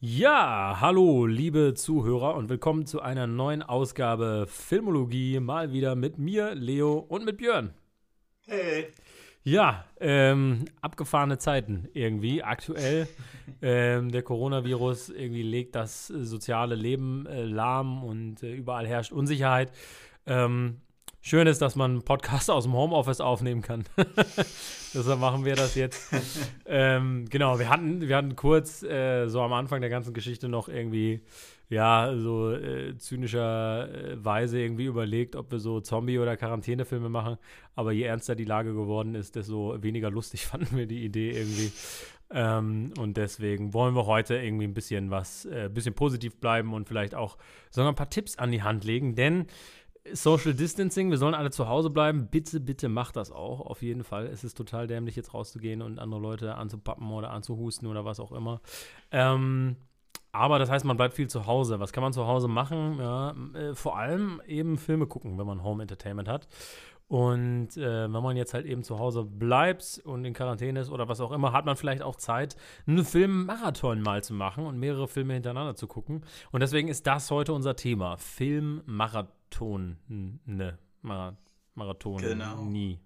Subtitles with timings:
[0.00, 5.40] Ja, hallo, liebe Zuhörer und willkommen zu einer neuen Ausgabe Filmologie.
[5.40, 7.74] Mal wieder mit mir, Leo und mit Björn.
[8.46, 8.92] Hey.
[9.42, 13.08] Ja, ähm, abgefahrene Zeiten irgendwie aktuell.
[13.60, 19.72] ähm, der Coronavirus irgendwie legt das soziale Leben äh, lahm und äh, überall herrscht Unsicherheit.
[20.26, 20.80] Ähm,
[21.28, 23.84] schön ist, dass man einen Podcast aus dem Homeoffice aufnehmen kann.
[24.94, 26.10] Deshalb machen wir das jetzt.
[26.66, 30.68] ähm, genau, wir hatten, wir hatten kurz äh, so am Anfang der ganzen Geschichte noch
[30.68, 31.20] irgendwie,
[31.68, 37.36] ja, so äh, zynischerweise irgendwie überlegt, ob wir so Zombie- oder Quarantänefilme machen.
[37.74, 41.70] Aber je ernster die Lage geworden ist, desto weniger lustig fanden wir die Idee irgendwie.
[42.30, 46.86] Ähm, und deswegen wollen wir heute irgendwie ein bisschen was, äh, bisschen positiv bleiben und
[46.86, 47.38] vielleicht auch
[47.70, 49.46] sogar ein paar Tipps an die Hand legen, denn
[50.12, 52.28] Social Distancing, wir sollen alle zu Hause bleiben.
[52.30, 54.26] Bitte, bitte macht das auch, auf jeden Fall.
[54.26, 58.32] Es ist total dämlich, jetzt rauszugehen und andere Leute anzupappen oder anzuhusten oder was auch
[58.32, 58.60] immer.
[59.10, 59.76] Ähm,
[60.32, 61.80] aber das heißt, man bleibt viel zu Hause.
[61.80, 62.98] Was kann man zu Hause machen?
[62.98, 66.48] Ja, äh, vor allem eben Filme gucken, wenn man Home Entertainment hat.
[67.08, 71.08] Und äh, wenn man jetzt halt eben zu Hause bleibt und in Quarantäne ist oder
[71.08, 72.54] was auch immer, hat man vielleicht auch Zeit,
[72.86, 76.22] einen Filmmarathon mal zu machen und mehrere Filme hintereinander zu gucken.
[76.52, 79.96] Und deswegen ist das heute unser Thema: Filmmarathon.
[80.06, 81.38] Ne, Mar
[81.74, 82.18] Marathon.
[82.18, 82.64] Genau.
[82.64, 83.00] Nie.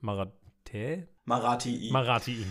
[0.00, 1.08] Marathä?
[1.24, 1.90] Marati.
[1.92, 2.46] Marati.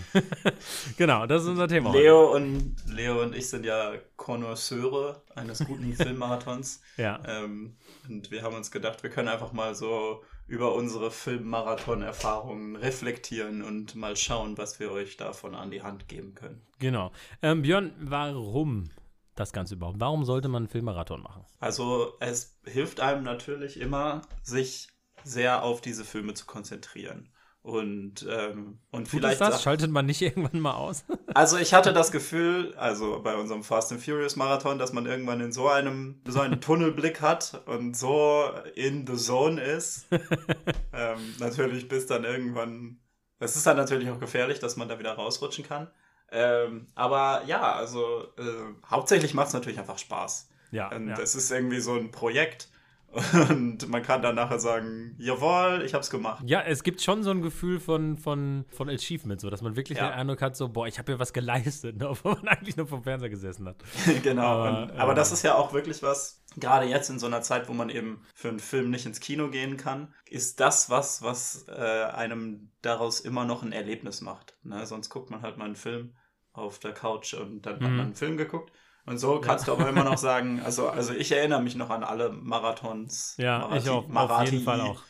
[0.98, 1.92] genau, das ist unser Thema.
[1.92, 6.82] Leo und, Leo und ich sind ja Connoisseure eines guten Filmmarathons.
[6.98, 7.22] Ja.
[7.26, 7.76] Ähm,
[8.08, 13.94] und wir haben uns gedacht, wir können einfach mal so über unsere Filmmarathon-Erfahrungen reflektieren und
[13.96, 16.66] mal schauen, was wir euch davon an die Hand geben können.
[16.80, 17.12] Genau.
[17.44, 18.90] Ähm, Björn, warum
[19.36, 20.00] das Ganze überhaupt?
[20.00, 21.46] Warum sollte man einen Filmmarathon machen?
[21.60, 24.88] Also es hilft einem natürlich immer, sich
[25.24, 27.30] sehr auf diese Filme zu konzentrieren.
[27.62, 29.42] Und, ähm, und Tut vielleicht.
[29.42, 29.62] das?
[29.62, 31.04] Schaltet man nicht irgendwann mal aus?
[31.34, 35.42] Also ich hatte das Gefühl, also bei unserem Fast and Furious Marathon, dass man irgendwann
[35.42, 40.08] in so einem so einen Tunnelblick hat und so in the zone ist.
[40.94, 43.00] ähm, natürlich bis dann irgendwann.
[43.40, 45.90] Es ist dann natürlich auch gefährlich, dass man da wieder rausrutschen kann.
[46.32, 50.50] Ähm, aber ja, also äh, hauptsächlich macht es natürlich einfach Spaß.
[50.72, 50.94] Ja.
[50.96, 51.20] Und ja.
[51.20, 52.70] es ist irgendwie so ein Projekt.
[53.12, 56.44] Und man kann dann nachher sagen, jawohl, ich hab's gemacht.
[56.48, 59.98] Ja, es gibt schon so ein Gefühl von, von, von Achievement, so dass man wirklich
[59.98, 60.10] Ja.
[60.10, 62.88] den Eindruck hat, so, boah, ich habe hier was geleistet, ne, obwohl man eigentlich nur
[62.88, 63.78] vom Fernseher gesessen hat.
[64.24, 64.44] genau.
[64.44, 67.42] Aber, und, aber äh, das ist ja auch wirklich was, gerade jetzt in so einer
[67.42, 71.24] Zeit, wo man eben für einen Film nicht ins Kino gehen kann, ist das was,
[71.24, 74.58] was äh, einem daraus immer noch ein Erlebnis macht.
[74.64, 74.86] Ne?
[74.86, 76.16] Sonst guckt man halt mal einen Film
[76.54, 77.98] auf der Couch und dann hat Mhm.
[77.98, 78.72] man einen Film geguckt.
[79.10, 82.04] Und so kannst du aber immer noch sagen, also, also ich erinnere mich noch an
[82.04, 85.02] alle Marathons, Ja, Marati- ich auch, auf Marati, jeden Fall auch.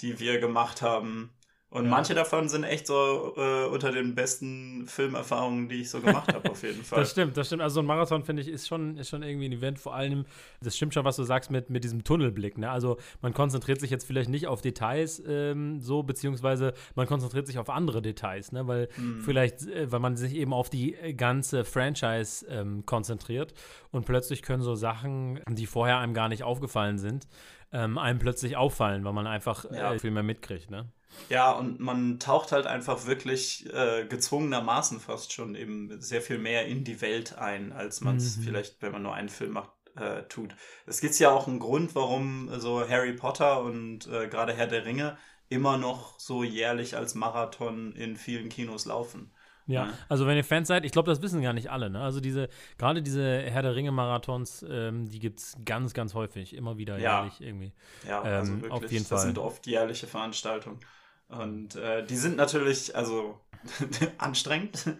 [0.00, 1.30] die wir gemacht haben.
[1.72, 1.90] Und Ja.
[1.90, 6.50] manche davon sind echt so äh, unter den besten Filmerfahrungen, die ich so gemacht habe,
[6.50, 6.98] auf jeden Fall.
[6.98, 7.62] Das stimmt, das stimmt.
[7.62, 9.78] Also so ein Marathon, finde ich, ist schon, ist schon irgendwie ein Event.
[9.78, 10.24] Vor allem,
[10.60, 12.58] das stimmt schon, was du sagst mit, mit diesem Tunnelblick.
[12.58, 12.68] Ne?
[12.68, 17.56] Also man konzentriert sich jetzt vielleicht nicht auf Details ähm, so, beziehungsweise man konzentriert sich
[17.60, 18.66] auf andere Details, ne?
[18.66, 19.20] Weil Mhm.
[19.20, 23.54] vielleicht, äh, weil man sich eben auf die äh, ganze Franchise ähm, konzentriert
[23.92, 27.28] und plötzlich können so Sachen, die vorher einem gar nicht aufgefallen sind,
[27.72, 29.94] ähm, einem plötzlich auffallen, weil man einfach Ja.
[29.94, 30.86] äh, viel mehr mitkriegt, ne?
[31.28, 36.66] Ja, und man taucht halt einfach wirklich äh, gezwungenermaßen fast schon eben sehr viel mehr
[36.66, 38.42] in die Welt ein, als man es Mhm.
[38.42, 40.54] vielleicht, wenn man nur einen Film macht, äh, tut.
[40.86, 44.84] Es gibt ja auch einen Grund, warum so Harry Potter und äh, gerade Herr der
[44.84, 45.16] Ringe
[45.48, 49.32] immer noch so jährlich als Marathon in vielen Kinos laufen.
[49.66, 49.98] Ja, Ja.
[50.08, 52.00] also wenn ihr Fans seid, ich glaube, das wissen gar nicht alle, ne?
[52.00, 56.76] Also diese, gerade diese Herr der Ringe-Marathons, ähm, die gibt es ganz, ganz häufig, immer
[56.76, 57.22] wieder Ja.
[57.22, 57.72] jährlich irgendwie.
[58.02, 59.26] Ja, Ähm, also wirklich, auf jeden das Fall.
[59.26, 60.80] sind oft jährliche Veranstaltungen.
[61.30, 63.40] Und äh, die sind natürlich, also
[64.18, 64.96] anstrengend,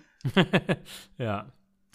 [1.18, 1.50] ja.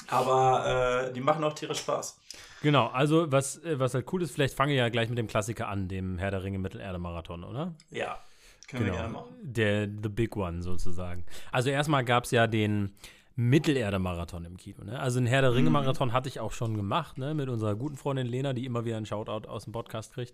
[0.07, 2.19] aber äh, die machen auch tierisch Spaß.
[2.61, 5.67] Genau, also was, äh, was halt cool ist, vielleicht fange ja gleich mit dem Klassiker
[5.67, 7.75] an, dem Herr der Ringe Mittelerde-Marathon, oder?
[7.91, 8.19] Ja,
[8.67, 9.35] können wir gerne machen.
[9.41, 11.25] Der The Big One sozusagen.
[11.51, 12.93] Also erstmal gab es ja den
[13.37, 14.83] Mittelerde-Marathon im Kino.
[14.83, 14.99] Ne?
[14.99, 15.57] Also einen Herr der Mhm.
[15.57, 17.33] Ringe-Marathon hatte ich auch schon gemacht, ne?
[17.33, 20.33] mit unserer guten Freundin Lena, die immer wieder einen Shoutout aus dem Podcast kriegt.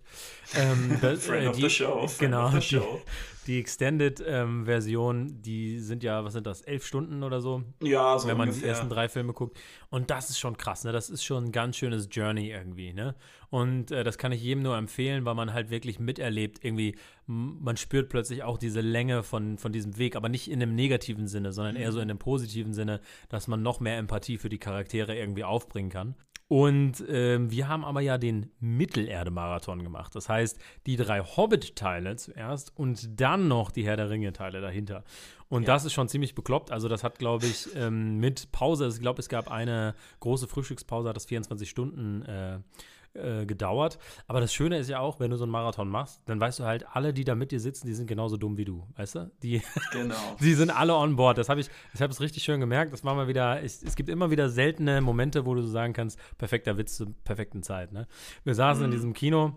[0.55, 2.07] Ähm, das, Friend äh, of die, the show.
[2.19, 3.01] Genau, of the die, show.
[3.47, 8.37] die Extended-Version, die sind ja, was sind das, elf Stunden oder so, Ja, so wenn
[8.37, 8.69] man die ungefähr.
[8.69, 9.57] ersten drei Filme guckt.
[9.89, 10.91] Und das ist schon krass, ne?
[10.91, 13.15] Das ist schon ein ganz schönes Journey irgendwie, ne?
[13.51, 16.63] Und äh, das kann ich jedem nur empfehlen, weil man halt wirklich miterlebt.
[16.63, 16.95] Irgendwie,
[17.27, 21.27] man spürt plötzlich auch diese Länge von, von diesem Weg, aber nicht in einem negativen
[21.27, 24.57] Sinne, sondern eher so in einem positiven Sinne, dass man noch mehr Empathie für die
[24.57, 26.15] Charaktere irgendwie aufbringen kann.
[26.47, 30.15] Und ähm, wir haben aber ja den Mittelerde-Marathon gemacht.
[30.15, 35.03] Das heißt, die drei Hobbit-Teile zuerst und dann noch die Herr der Ringe-Teile dahinter.
[35.49, 35.67] Und ja.
[35.67, 36.71] das ist schon ziemlich bekloppt.
[36.71, 41.07] Also, das hat, glaube ich, ähm, mit Pause, ich glaube, es gab eine große Frühstückspause,
[41.09, 42.59] hat das 24 Stunden äh,
[43.13, 43.99] äh, gedauert.
[44.27, 46.63] Aber das Schöne ist ja auch, wenn du so einen Marathon machst, dann weißt du
[46.63, 49.31] halt, alle, die da mit dir sitzen, die sind genauso dumm wie du, weißt du?
[49.43, 49.61] Die,
[49.91, 50.15] genau.
[50.39, 51.37] die sind alle on board.
[51.37, 52.93] Das habe ich, ich habe es richtig schön gemerkt.
[52.93, 55.93] Das war mal wieder, ich, es gibt immer wieder seltene Momente, wo du so sagen
[55.93, 57.91] kannst, perfekter Witz zur perfekten Zeit.
[57.91, 58.07] Ne?
[58.43, 58.85] Wir saßen mhm.
[58.85, 59.53] in diesem Kino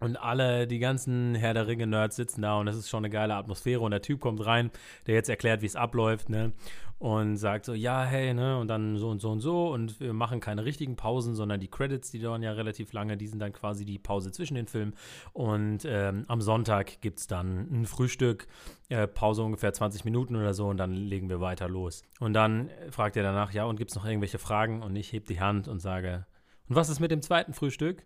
[0.00, 3.34] und alle, die ganzen Herr der Ringe-Nerds sitzen da und das ist schon eine geile
[3.34, 3.80] Atmosphäre.
[3.80, 4.70] Und der Typ kommt rein,
[5.06, 6.52] der jetzt erklärt, wie es abläuft, ne?
[7.00, 8.58] Und sagt so, ja, hey, ne?
[8.58, 9.72] Und dann so und so und so.
[9.72, 13.26] Und wir machen keine richtigen Pausen, sondern die Credits, die dauern ja relativ lange, die
[13.26, 14.94] sind dann quasi die Pause zwischen den Filmen.
[15.32, 18.46] Und ähm, am Sonntag gibt es dann ein Frühstück,
[18.90, 22.02] äh, Pause ungefähr 20 Minuten oder so und dann legen wir weiter los.
[22.20, 24.82] Und dann fragt er danach, ja, und gibt es noch irgendwelche Fragen?
[24.82, 26.26] Und ich heb die Hand und sage,
[26.68, 28.04] und was ist mit dem zweiten Frühstück?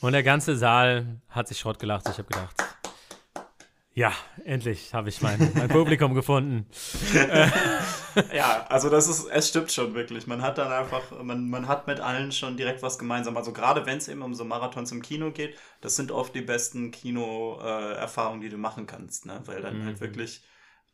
[0.00, 2.08] Und der ganze Saal hat sich Schrott gelacht.
[2.08, 2.56] Ich habe gedacht,
[3.96, 4.12] ja,
[4.44, 6.66] endlich habe ich mein, mein Publikum gefunden.
[8.34, 10.26] ja, also das ist, es stimmt schon wirklich.
[10.26, 13.36] Man hat dann einfach, man, man hat mit allen schon direkt was gemeinsam.
[13.36, 16.42] Also gerade wenn es eben um so Marathons im Kino geht, das sind oft die
[16.42, 19.40] besten Kino-Erfahrungen, äh, die du machen kannst, ne?
[19.44, 19.86] Weil dann halt mhm.
[19.86, 20.42] halt wirklich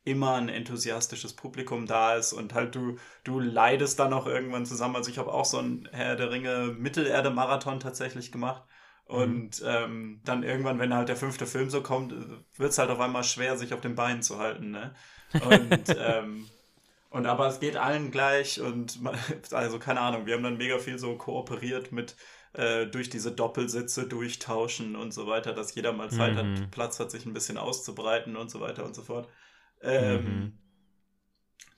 [0.05, 4.96] immer ein enthusiastisches Publikum da ist und halt du, du leidest dann auch irgendwann zusammen.
[4.96, 8.62] Also ich habe auch so ein Herr der Ringe Mittelerde-Marathon tatsächlich gemacht.
[9.11, 9.17] Mhm.
[9.17, 12.12] Und ähm, dann irgendwann, wenn halt der fünfte Film so kommt,
[12.57, 14.71] wird es halt auf einmal schwer, sich auf den Beinen zu halten.
[14.71, 14.95] Ne?
[15.33, 16.49] Und, ähm,
[17.11, 19.01] und aber es geht allen gleich und
[19.53, 22.17] also keine Ahnung, wir haben dann mega viel so kooperiert mit
[22.53, 26.63] äh, durch diese Doppelsitze durchtauschen und so weiter, dass jeder mal Zeit mhm.
[26.63, 29.29] hat, Platz hat, sich ein bisschen auszubreiten und so weiter und so fort.
[29.83, 30.59] Ähm, mhm.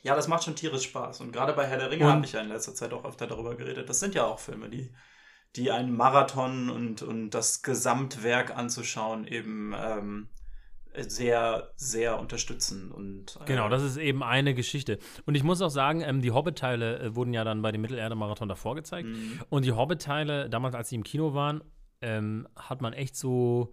[0.02, 1.20] Ja, das macht schon tierisch Spaß.
[1.20, 3.54] Und gerade bei Herr der Ringe habe ich ja in letzter Zeit auch öfter darüber
[3.54, 3.88] geredet.
[3.88, 4.92] Das sind ja auch Filme, die,
[5.56, 10.28] die einen Marathon und, und das Gesamtwerk anzuschauen eben ähm,
[10.94, 12.90] sehr, sehr unterstützen.
[12.90, 14.98] Und, äh, genau, das ist eben eine Geschichte.
[15.24, 18.48] Und ich muss auch sagen, ähm, die Hobbit-Teile äh, wurden ja dann bei dem Mittelerde-Marathon
[18.48, 19.08] davor gezeigt.
[19.08, 19.40] Mhm.
[19.48, 21.62] Und die Hobbit-Teile, damals, als sie im Kino waren,
[22.00, 23.72] ähm, hat man echt so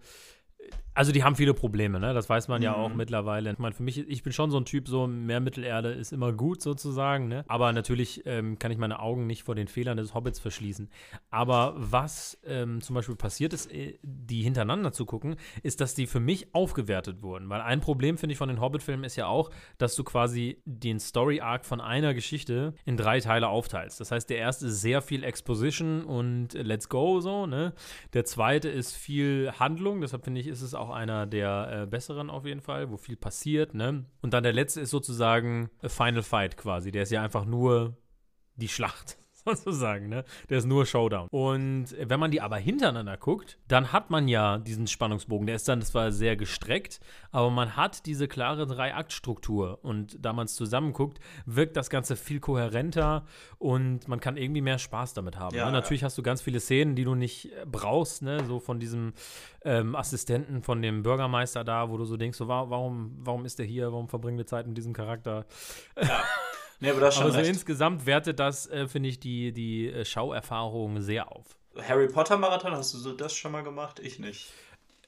[1.00, 2.12] also die haben viele Probleme, ne?
[2.14, 2.64] Das weiß man mhm.
[2.64, 3.50] ja auch mittlerweile.
[3.52, 6.32] Ich meine, für mich, ich bin schon so ein Typ, so mehr Mittelerde ist immer
[6.32, 7.44] gut sozusagen, ne?
[7.48, 10.90] Aber natürlich ähm, kann ich meine Augen nicht vor den Fehlern des Hobbits verschließen.
[11.30, 16.06] Aber was ähm, zum Beispiel passiert ist, äh, die hintereinander zu gucken, ist, dass die
[16.06, 17.48] für mich aufgewertet wurden.
[17.48, 20.98] Weil ein Problem, finde ich, von den Hobbit-Filmen ist ja auch, dass du quasi den
[20.98, 24.00] Story-Arc von einer Geschichte in drei Teile aufteilst.
[24.00, 27.74] Das heißt, der erste ist sehr viel Exposition und Let's Go so, ne?
[28.12, 32.28] Der zweite ist viel Handlung, deshalb finde ich, ist es auch einer der äh, besseren
[32.28, 34.04] auf jeden Fall, wo viel passiert, ne?
[34.20, 36.90] Und dann der letzte ist sozusagen Final Fight quasi.
[36.90, 37.96] Der ist ja einfach nur
[38.56, 39.16] die Schlacht.
[39.44, 40.24] sozusagen, ne?
[40.48, 41.28] Der ist nur Showdown.
[41.30, 45.46] Und wenn man die aber hintereinander guckt, dann hat man ja diesen Spannungsbogen.
[45.46, 47.00] Der ist dann zwar sehr gestreckt,
[47.32, 49.78] aber man hat diese klare Drei-Akt-Struktur.
[49.82, 53.24] Und da man es zusammen guckt, wirkt das Ganze viel kohärenter
[53.58, 55.56] und man kann irgendwie mehr Spaß damit haben.
[55.56, 55.72] Ja, ne?
[55.72, 56.06] Natürlich ja.
[56.06, 58.44] hast du ganz viele Szenen, die du nicht brauchst, ne?
[58.46, 59.12] So von diesem
[59.64, 63.66] ähm, Assistenten von dem Bürgermeister da, wo du so denkst, so, warum, warum ist der
[63.66, 63.92] hier?
[63.92, 65.46] Warum verbringen wir Zeit mit diesem Charakter?
[66.00, 66.22] Ja.
[66.80, 70.04] Nee, aber das schon aber so insgesamt wertet das, äh, finde ich, die, die äh,
[70.04, 71.58] Schauerfahrung sehr auf.
[71.88, 74.00] Harry Potter Marathon, hast du das schon mal gemacht?
[74.00, 74.50] Ich nicht.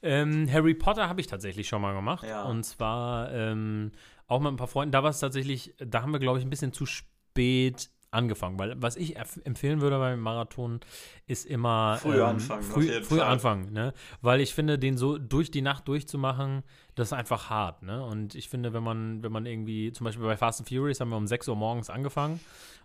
[0.01, 2.25] Ähm, Harry Potter habe ich tatsächlich schon mal gemacht.
[2.27, 2.43] Ja.
[2.43, 3.91] Und zwar ähm,
[4.27, 4.91] auch mit ein paar Freunden.
[4.91, 8.59] Da war es tatsächlich, da haben wir, glaube ich, ein bisschen zu spät angefangen.
[8.59, 10.79] Weil was ich empfehlen würde beim Marathon
[11.25, 12.63] ist immer früh ähm, anfangen.
[12.63, 13.93] Früh, früh anfangen, ne?
[14.21, 16.63] Weil ich finde, den so durch die Nacht durchzumachen,
[16.95, 18.03] das ist einfach hart, ne?
[18.03, 21.09] Und ich finde, wenn man, wenn man irgendwie, zum Beispiel bei Fast and Furious haben
[21.09, 22.39] wir um 6 Uhr morgens angefangen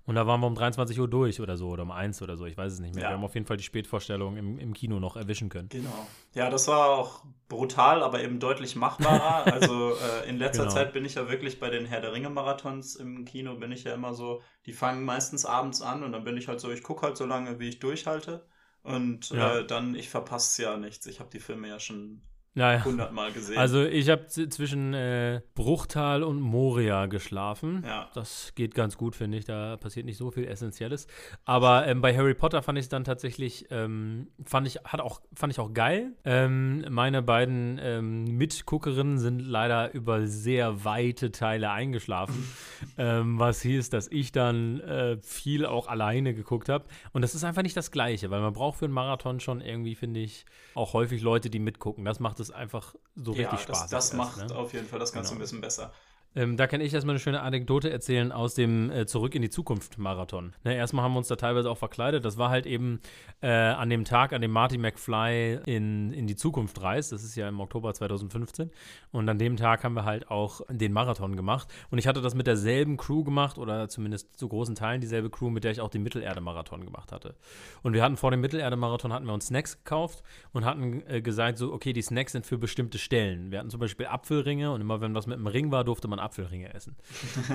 [0.07, 2.47] und da waren wir um 23 Uhr durch oder so oder um 1 oder so,
[2.47, 3.05] ich weiß es nicht mehr.
[3.05, 3.11] Ja.
[3.11, 5.69] Wir haben auf jeden Fall die Spätvorstellung im, im Kino noch erwischen können.
[5.69, 6.07] Genau.
[6.35, 9.47] Ja, das war auch brutal, aber eben deutlich machbarer.
[9.53, 10.75] also äh, in letzter genau.
[10.75, 13.93] Zeit bin ich ja wirklich bei den Herr der Ringe-Marathons im Kino, bin ich ja
[13.93, 17.03] immer so, die fangen meistens abends an und dann bin ich halt so, ich gucke
[17.03, 18.47] halt so lange, wie ich durchhalte.
[18.83, 19.59] Und ja.
[19.59, 21.05] äh, dann, ich verpasse ja nichts.
[21.07, 22.23] Ich habe die Filme ja schon
[22.55, 23.57] ja, hundertmal gesehen.
[23.57, 27.85] Also ich habe zwischen äh, Bruchtal und Moria geschlafen.
[27.87, 28.11] Ja.
[28.15, 29.45] Das geht ganz gut, finde ich.
[29.45, 31.07] Da passiert nicht so viel Essentielles.
[31.45, 35.21] Aber ähm, bei Harry Potter fand ich es dann tatsächlich, ähm, fand ich, hat auch,
[35.35, 36.15] fand ich auch geil.
[36.25, 42.49] Ähm, meine beiden ähm, Mitguckerinnen sind leider über sehr weite Teile eingeschlafen.
[42.97, 46.85] Ähm, was hieß, dass ich dann äh, viel auch alleine geguckt habe.
[47.13, 49.95] Und das ist einfach nicht das Gleiche, weil man braucht für einen Marathon schon irgendwie,
[49.95, 52.05] finde ich, auch häufig Leute, die mitgucken.
[52.05, 53.89] Das macht es einfach so ja, richtig Spaß.
[53.89, 54.55] Das, das macht ne?
[54.55, 55.39] auf jeden Fall das Ganze genau.
[55.39, 55.93] ein bisschen besser.
[56.35, 59.51] Ähm, da kann ich erstmal eine schöne Anekdote erzählen aus dem äh, Zurück in die
[59.51, 60.53] Zukunft Marathon.
[60.63, 62.25] Ne, erstmal haben wir uns da teilweise auch verkleidet.
[62.25, 63.01] Das war halt eben
[63.41, 67.13] äh, an dem Tag, an dem Marty McFly in, in die Zukunft reist.
[67.13, 68.71] Das ist ja im Oktober 2015.
[69.11, 71.69] Und an dem Tag haben wir halt auch den Marathon gemacht.
[71.91, 75.51] Und ich hatte das mit derselben Crew gemacht oder zumindest zu großen Teilen dieselbe Crew,
[75.51, 77.37] mit der ich auch den Mittelerde-Marathon gemacht hatte.
[77.83, 81.59] Und wir hatten vor dem Mittelerde-Marathon hatten wir uns Snacks gekauft und hatten äh, gesagt,
[81.59, 83.51] so, okay, die Snacks sind für bestimmte Stellen.
[83.51, 86.18] Wir hatten zum Beispiel Apfelringe und immer wenn was mit einem Ring war, durfte man
[86.19, 86.97] Apfelringe essen.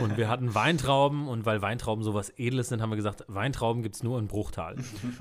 [0.01, 3.95] Und wir hatten Weintrauben und weil Weintrauben sowas Edles sind, haben wir gesagt, Weintrauben gibt
[3.95, 4.75] es nur in Bruchtal.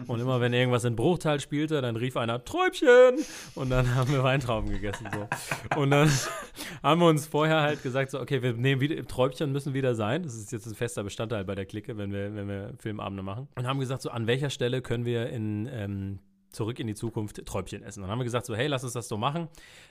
[0.06, 4.22] Und immer wenn irgendwas in Bruchtal spielte, dann rief einer Träubchen und dann haben wir
[4.22, 5.06] Weintrauben gegessen.
[5.12, 5.80] So.
[5.80, 6.10] Und dann
[6.82, 10.22] haben wir uns vorher halt gesagt, so, okay, wir nehmen wieder, Träubchen müssen wieder sein.
[10.22, 13.48] Das ist jetzt ein fester Bestandteil bei der Clique, wenn wir, wenn wir Filmabende machen.
[13.56, 16.18] Und haben gesagt, so an welcher Stelle können wir in ähm,
[16.52, 18.02] zurück in die Zukunft Träubchen essen.
[18.02, 19.48] Dann haben wir gesagt, so, hey, lass uns das so machen.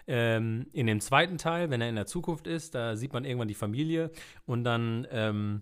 [0.07, 3.47] Ähm, in dem zweiten Teil, wenn er in der Zukunft ist, da sieht man irgendwann
[3.47, 4.11] die Familie
[4.45, 5.61] und dann ähm,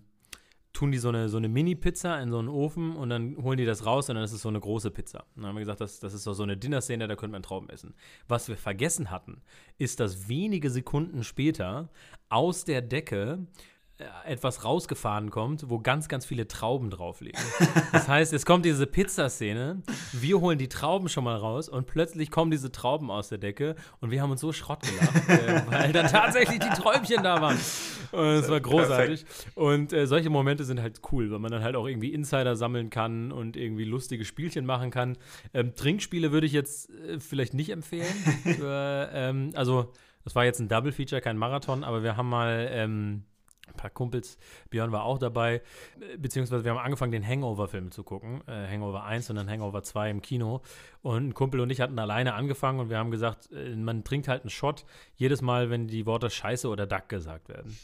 [0.72, 3.64] tun die so eine, so eine Mini-Pizza in so einen Ofen und dann holen die
[3.64, 5.24] das raus und dann ist es so eine große Pizza.
[5.34, 7.42] Und dann haben wir gesagt, das, das ist so, so eine Dinner-Szene, da könnte man
[7.42, 7.94] Trauben essen.
[8.28, 9.42] Was wir vergessen hatten,
[9.78, 11.90] ist, dass wenige Sekunden später
[12.28, 13.46] aus der Decke
[14.24, 17.38] etwas rausgefahren kommt, wo ganz, ganz viele Trauben drauf liegen.
[17.92, 22.30] Das heißt, es kommt diese Pizzaszene, wir holen die Trauben schon mal raus und plötzlich
[22.30, 25.92] kommen diese Trauben aus der Decke und wir haben uns so Schrott gelacht, äh, weil
[25.92, 27.58] dann tatsächlich die Träubchen da waren.
[28.12, 29.24] Und es war großartig.
[29.24, 29.56] Perfekt.
[29.56, 32.90] Und äh, solche Momente sind halt cool, weil man dann halt auch irgendwie Insider sammeln
[32.90, 35.16] kann und irgendwie lustige Spielchen machen kann.
[35.54, 38.14] Ähm, Trinkspiele würde ich jetzt äh, vielleicht nicht empfehlen.
[38.56, 39.92] Für, ähm, also,
[40.24, 43.24] das war jetzt ein Double Feature, kein Marathon, aber wir haben mal ähm,
[43.70, 44.38] ein paar Kumpels,
[44.70, 45.62] Björn war auch dabei,
[46.18, 50.10] beziehungsweise wir haben angefangen, den Hangover-Film zu gucken, äh, Hangover 1 und dann Hangover 2
[50.10, 50.62] im Kino.
[51.02, 54.28] Und ein Kumpel und ich hatten alleine angefangen und wir haben gesagt, äh, man trinkt
[54.28, 54.84] halt einen Shot
[55.16, 57.76] jedes Mal, wenn die Worte Scheiße oder Duck gesagt werden.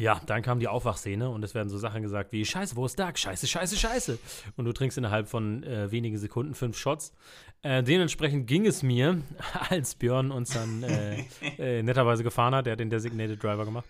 [0.00, 2.98] Ja, dann kam die Aufwachszene und es werden so Sachen gesagt wie Scheiße, wo ist
[2.98, 3.18] Duck?
[3.18, 4.18] Scheiße, Scheiße, Scheiße.
[4.56, 7.12] Und du trinkst innerhalb von äh, wenigen Sekunden fünf Shots.
[7.60, 9.20] Äh, dementsprechend ging es mir,
[9.68, 11.24] als Björn uns dann äh,
[11.58, 13.84] äh, netterweise gefahren hat, der hat den Designated Driver gemacht,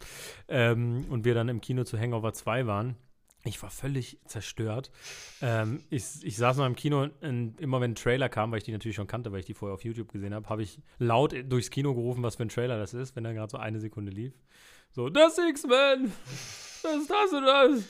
[0.49, 2.97] ähm, und wir dann im Kino zu Hangover 2 waren.
[3.45, 4.91] Ich war völlig zerstört.
[5.41, 8.65] Ähm, ich, ich saß noch im Kino und immer wenn ein Trailer kam, weil ich
[8.65, 11.37] die natürlich schon kannte, weil ich die vorher auf YouTube gesehen habe, habe ich laut
[11.49, 14.11] durchs Kino gerufen, was für ein Trailer das ist, wenn er gerade so eine Sekunde
[14.11, 14.35] lief.
[14.93, 16.13] So, das X-Men!
[16.83, 17.85] Das ist das und das!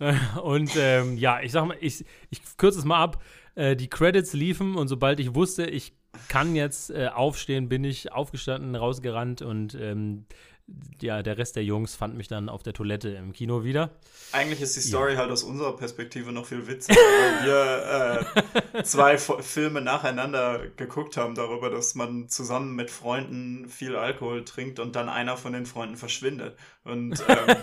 [0.42, 3.22] Und ähm, ja, ich sag mal, ich, ich kürze es mal ab.
[3.54, 5.92] Äh, die Credits liefen und sobald ich wusste, ich
[6.28, 10.26] kann jetzt äh, aufstehen, bin ich aufgestanden, rausgerannt und ähm,
[11.00, 13.90] ja, der Rest der Jungs fand mich dann auf der Toilette im Kino wieder.
[14.32, 15.18] Eigentlich ist die Story ja.
[15.18, 21.34] halt aus unserer Perspektive noch viel witziger, weil wir äh, zwei Filme nacheinander geguckt haben
[21.34, 25.96] darüber, dass man zusammen mit Freunden viel Alkohol trinkt und dann einer von den Freunden
[25.96, 26.56] verschwindet.
[26.84, 27.56] Und ähm,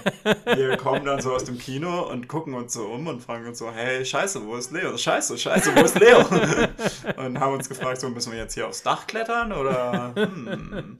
[0.57, 3.59] wir kommen dann so aus dem Kino und gucken uns so um und fragen uns
[3.59, 4.97] so, hey, scheiße, wo ist Leo?
[4.97, 6.19] Scheiße, scheiße, wo ist Leo?
[7.25, 10.97] und haben uns gefragt, so müssen wir jetzt hier aufs Dach klettern oder hm,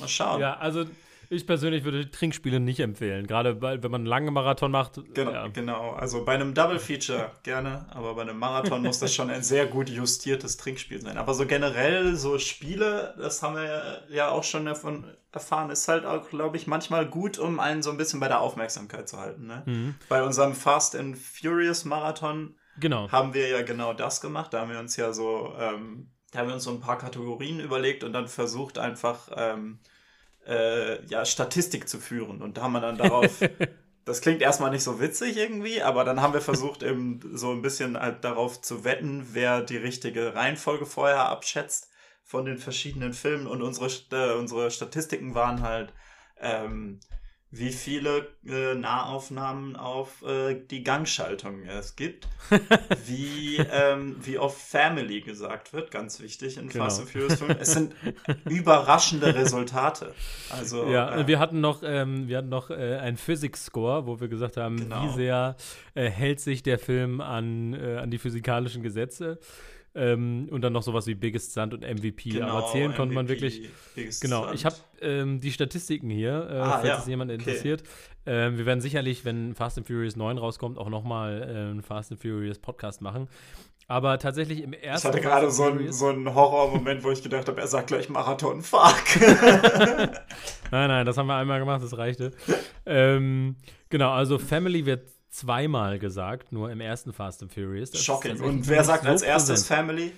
[0.00, 0.40] mal schauen.
[0.40, 0.84] Ja, also
[1.30, 5.00] ich persönlich würde Trinkspiele nicht empfehlen, gerade wenn man einen langen Marathon macht.
[5.14, 5.46] Genau, ja.
[5.48, 5.92] genau.
[5.92, 9.66] also bei einem Double Feature gerne, aber bei einem Marathon muss das schon ein sehr
[9.66, 11.18] gut justiertes Trinkspiel sein.
[11.18, 16.04] Aber so generell, so Spiele, das haben wir ja auch schon davon erfahren, ist halt
[16.04, 19.46] auch, glaube ich, manchmal gut, um einen so ein bisschen bei der Aufmerksamkeit zu halten.
[19.46, 19.62] Ne?
[19.66, 19.94] Mhm.
[20.08, 23.10] Bei unserem Fast and Furious Marathon genau.
[23.10, 24.52] haben wir ja genau das gemacht.
[24.52, 27.60] Da haben wir uns ja so, ähm, da haben wir uns so ein paar Kategorien
[27.60, 29.80] überlegt und dann versucht einfach ähm,
[30.46, 32.42] äh, ja, Statistik zu führen.
[32.42, 33.40] Und da haben wir dann darauf,
[34.04, 37.62] das klingt erstmal nicht so witzig irgendwie, aber dann haben wir versucht, eben so ein
[37.62, 41.90] bisschen halt darauf zu wetten, wer die richtige Reihenfolge vorher abschätzt
[42.22, 43.46] von den verschiedenen Filmen.
[43.46, 45.92] Und unsere, äh, unsere Statistiken waren halt,
[46.40, 47.00] ähm,
[47.56, 52.26] wie viele äh, Nahaufnahmen auf äh, die Gangschaltung es gibt,
[53.06, 56.84] wie, ähm, wie oft Family gesagt wird, ganz wichtig in genau.
[56.84, 57.56] Fast and Furious 5.
[57.60, 57.94] Es sind
[58.48, 60.12] überraschende Resultate.
[60.50, 64.28] Also, ja, äh, wir hatten noch, ähm, wir hatten noch äh, einen Physics-Score, wo wir
[64.28, 65.04] gesagt haben, genau.
[65.04, 65.56] wie sehr
[65.94, 69.38] äh, hält sich der Film an, äh, an die physikalischen Gesetze.
[69.96, 72.30] Ähm, und dann noch sowas wie Biggest Stunt und MVP.
[72.30, 73.68] Genau, Aber zählen MVP, konnte man wirklich.
[73.94, 74.54] Biggest genau, Stunt.
[74.56, 76.98] ich habe ähm, die Statistiken hier, äh, ah, falls ja.
[76.98, 77.40] es jemand okay.
[77.40, 77.84] interessiert.
[78.26, 82.10] Ähm, wir werden sicherlich, wenn Fast and Furious 9 rauskommt, auch nochmal äh, einen Fast
[82.10, 83.28] and Furious Podcast machen.
[83.86, 85.08] Aber tatsächlich im ersten.
[85.08, 88.08] Ich hatte gerade so, ein, so einen Horror-Moment, wo ich gedacht habe, er sagt gleich
[88.08, 89.04] Marathon, fuck.
[89.20, 92.32] nein, nein, das haben wir einmal gemacht, das reichte.
[92.86, 93.56] ähm,
[93.90, 97.90] genau, also Family wird zweimal gesagt, nur im ersten Fast and Furious.
[97.90, 98.40] Das Shocking.
[98.40, 99.88] Und wer sagt so als erstes präsent.
[99.88, 100.12] Family?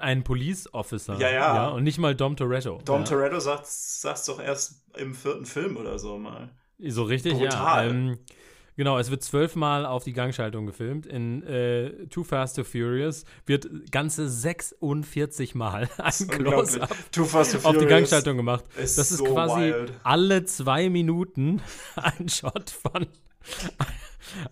[0.00, 1.18] Ein Police Officer.
[1.18, 1.54] Ja, ja.
[1.54, 2.80] ja und nicht mal Dom Toretto.
[2.84, 3.06] Dom ja.
[3.06, 6.50] Toretto sagt es doch erst im vierten Film oder so mal.
[6.78, 7.86] So richtig, Brutal.
[7.86, 7.90] ja.
[7.90, 8.18] Ähm,
[8.76, 11.06] genau, es wird zwölfmal auf die Gangschaltung gefilmt.
[11.06, 16.28] In äh, Too Fast, Too Furious wird ganze 46 Mal ein.
[16.28, 18.64] Close-Up auf die Gangschaltung gemacht.
[18.76, 19.92] ist Das ist so quasi wild.
[20.02, 21.62] alle zwei Minuten
[21.96, 23.06] ein Shot von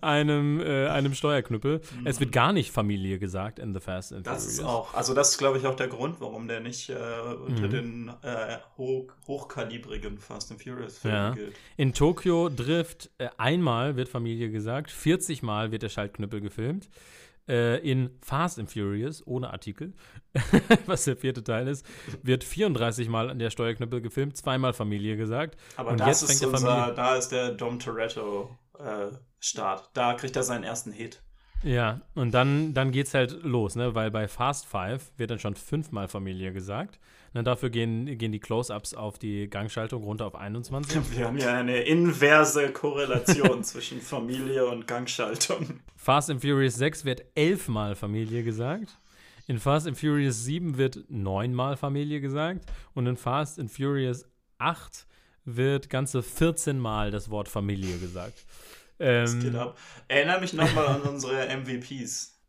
[0.01, 1.81] einem, äh, einem Steuerknüppel.
[2.05, 4.23] Es wird gar nicht Familie gesagt in The Fast and Mhm.
[4.23, 4.59] Das Furious.
[4.59, 7.67] ist auch, also das ist, glaube ich, auch der Grund, warum der nicht äh, unter
[7.67, 7.69] Mhm.
[7.71, 11.31] den äh, hoch, hochkalibrigen Fast and Furious Filmen Ja.
[11.33, 11.55] gilt.
[11.77, 16.89] In Tokyo Drift äh, einmal wird Familie gesagt, 40 Mal wird der Schaltknüppel gefilmt.
[17.45, 19.91] Äh, in Fast and Furious, ohne Artikel,
[20.85, 21.85] was der vierte Teil ist,
[22.21, 25.57] wird 34 Mal an der Steuerknüppel gefilmt, zweimal Familie gesagt.
[25.75, 29.07] Aber Und jetzt fängt der unser, Familie- da ist der Dom Toretto äh,
[29.43, 29.89] Start.
[29.93, 31.21] Da kriegt er seinen ersten Hit.
[31.63, 33.95] Ja, und dann, dann geht's halt los, ne?
[33.95, 36.99] Weil bei Fast Five wird dann schon fünfmal Familie gesagt.
[37.33, 41.11] Und dafür gehen, gehen die Close-Ups auf die Gangschaltung runter auf 21.
[41.17, 45.79] Wir haben ja eine inverse Korrelation zwischen Familie und Gangschaltung.
[45.95, 48.97] Fast and Furious 6 wird elfmal Familie gesagt.
[49.47, 52.65] In Fast and Furious 7 wird neunmal Familie gesagt.
[52.93, 54.25] Und in Fast and Furious
[54.59, 55.07] 8
[55.45, 58.45] wird ganze 14 Mal das Wort Familie gesagt.
[58.97, 59.77] Das geht Ähm, ab.
[60.07, 62.39] Erinnere mich nochmal an unsere MVPs.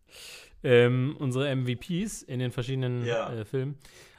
[0.62, 3.32] ähm, unsere MVPs in den verschiedenen Ja.
[3.32, 3.78] äh, Filmen.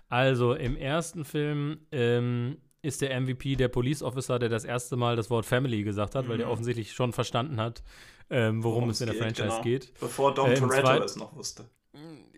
[0.09, 5.15] Also im ersten Film ähm, ist der MVP der Police Officer, der das erste Mal
[5.15, 6.51] das Wort Family gesagt hat, weil der Mhm.
[6.53, 7.83] offensichtlich schon verstanden hat,
[8.29, 9.61] ähm, worum, es in der Franchise genau.
[9.61, 9.93] geht.
[9.99, 11.67] Bevor Dom Äh, Toretto es noch wusste.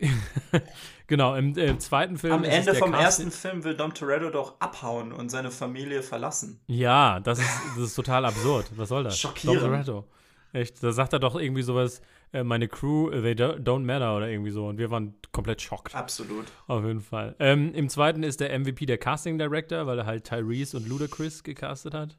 [1.06, 2.32] genau, im, äh, im zweiten Film.
[2.34, 6.60] Am Ende vom Casting- ersten Film will Dom Toretto doch abhauen und seine Familie verlassen.
[6.66, 8.66] Ja, das ist, das ist total absurd.
[8.76, 9.18] Was soll das?
[9.18, 9.62] Schockierend.
[9.62, 10.04] Dom Toretto.
[10.52, 12.00] Echt, da sagt er doch irgendwie sowas,
[12.32, 14.66] äh, meine Crew, äh, they do- don't matter oder irgendwie so.
[14.66, 15.94] Und wir waren komplett schockt.
[15.94, 16.46] Absolut.
[16.66, 17.36] Auf jeden Fall.
[17.38, 21.42] Ähm, Im zweiten ist der MVP der Casting Director, weil er halt Tyrese und Ludacris
[21.42, 22.16] gecastet hat.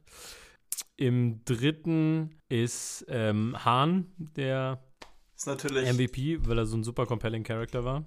[0.95, 4.79] Im dritten ist ähm, Hahn der
[5.39, 8.03] Ist natürlich, MVP, weil er so ein super compelling Character war.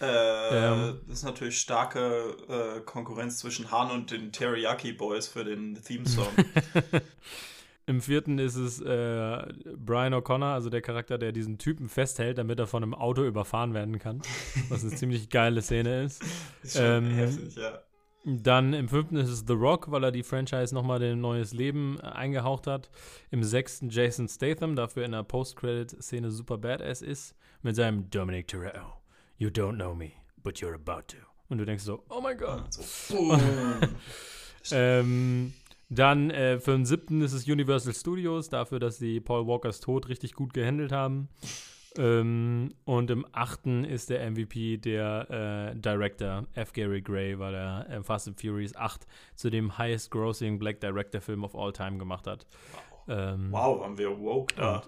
[0.00, 5.42] äh, ähm, das ist natürlich starke äh, Konkurrenz zwischen Han und den Teriyaki Boys für
[5.42, 6.28] den Theme-Song.
[7.86, 12.60] Im vierten ist es äh, Brian O'Connor, also der Charakter, der diesen Typen festhält, damit
[12.60, 14.22] er von einem Auto überfahren werden kann.
[14.68, 16.22] Was eine ziemlich geile Szene ist.
[16.62, 17.80] ist Ähm, heftig, ja.
[18.28, 21.96] Dann im fünften ist es The Rock, weil er die Franchise nochmal ein neues Leben
[22.00, 22.90] äh, eingehaucht hat.
[23.30, 27.36] Im sechsten Jason Statham, dafür in der Post-Credit-Szene super badass ist.
[27.62, 28.94] Mit seinem Dominic Toretto.
[29.38, 30.10] You don't know me,
[30.42, 31.18] but you're about to.
[31.48, 32.70] Und du denkst so, oh mein Gott.
[33.08, 33.40] Boom.
[34.72, 35.52] Ähm,
[35.90, 40.08] dann äh, für den siebten ist es Universal Studios, dafür, dass sie Paul Walkers Tod
[40.08, 41.28] richtig gut gehandelt haben.
[41.98, 46.72] Ähm, und im achten ist der MVP der äh, Director F.
[46.72, 51.20] Gary Gray, weil er äh, Fast and Furious 8 zu dem highest grossing Black Director
[51.20, 52.46] Film of all time gemacht hat.
[53.08, 54.82] Ähm, wow, waren wir woke da.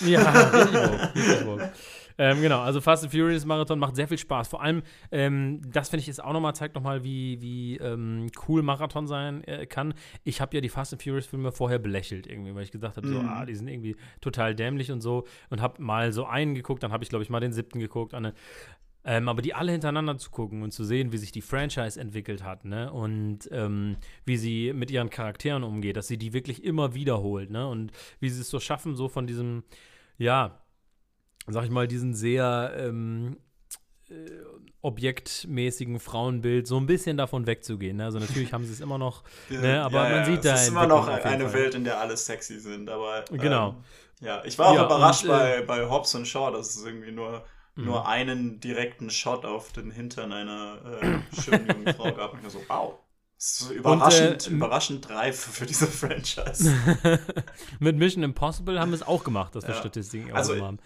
[0.00, 1.72] ja, richtig woke, richtig woke.
[2.18, 4.46] Ähm, genau, also Fast and Furious Marathon macht sehr viel Spaß.
[4.48, 8.62] Vor allem, ähm, das finde ich jetzt auch nochmal, zeigt nochmal, wie, wie ähm, cool
[8.62, 9.94] Marathon sein äh, kann.
[10.22, 13.08] Ich habe ja die Fast and Furious Filme vorher belächelt irgendwie, weil ich gesagt habe,
[13.08, 13.28] so, Mhm.
[13.28, 15.24] ah, die sind irgendwie total dämlich und so.
[15.48, 18.12] Und habe mal so einen geguckt, dann habe ich, glaube ich, mal den siebten geguckt.
[18.12, 18.34] Eine,
[19.04, 22.42] ähm, aber die alle hintereinander zu gucken und zu sehen, wie sich die Franchise entwickelt
[22.44, 22.92] hat, ne?
[22.92, 27.66] Und ähm, wie sie mit ihren Charakteren umgeht, dass sie die wirklich immer wiederholt, ne?
[27.68, 29.64] Und wie sie es so schaffen, so von diesem,
[30.18, 30.62] ja,
[31.48, 33.36] sag ich mal, diesen sehr ähm,
[34.08, 34.14] äh,
[34.82, 37.96] objektmäßigen Frauenbild so ein bisschen davon wegzugehen.
[37.98, 38.04] Ne?
[38.04, 39.80] Also natürlich haben sie es immer noch, ne?
[39.80, 41.52] aber man sieht da Es ist immer noch eine.
[41.52, 43.76] Welt, in der alle sexy sind, aber ähm, Genau.
[44.20, 46.84] ja, ich war auch Ja, überrascht und, äh, bei, bei Hobbs und Shaw, dass es
[46.84, 47.84] irgendwie nur, Mhm.
[47.84, 52.32] nur einen direkten Shot auf den Hintern einer äh, schönen jungen Frau gab.
[52.34, 52.94] Und ich so, wow.
[53.36, 56.72] Das ist überraschend, äh, überraschend reif für diese Franchise.
[57.80, 59.80] Mit Mission Impossible haben wir es auch gemacht, dass wir Ja.
[59.80, 60.78] Statistiken Also, haben.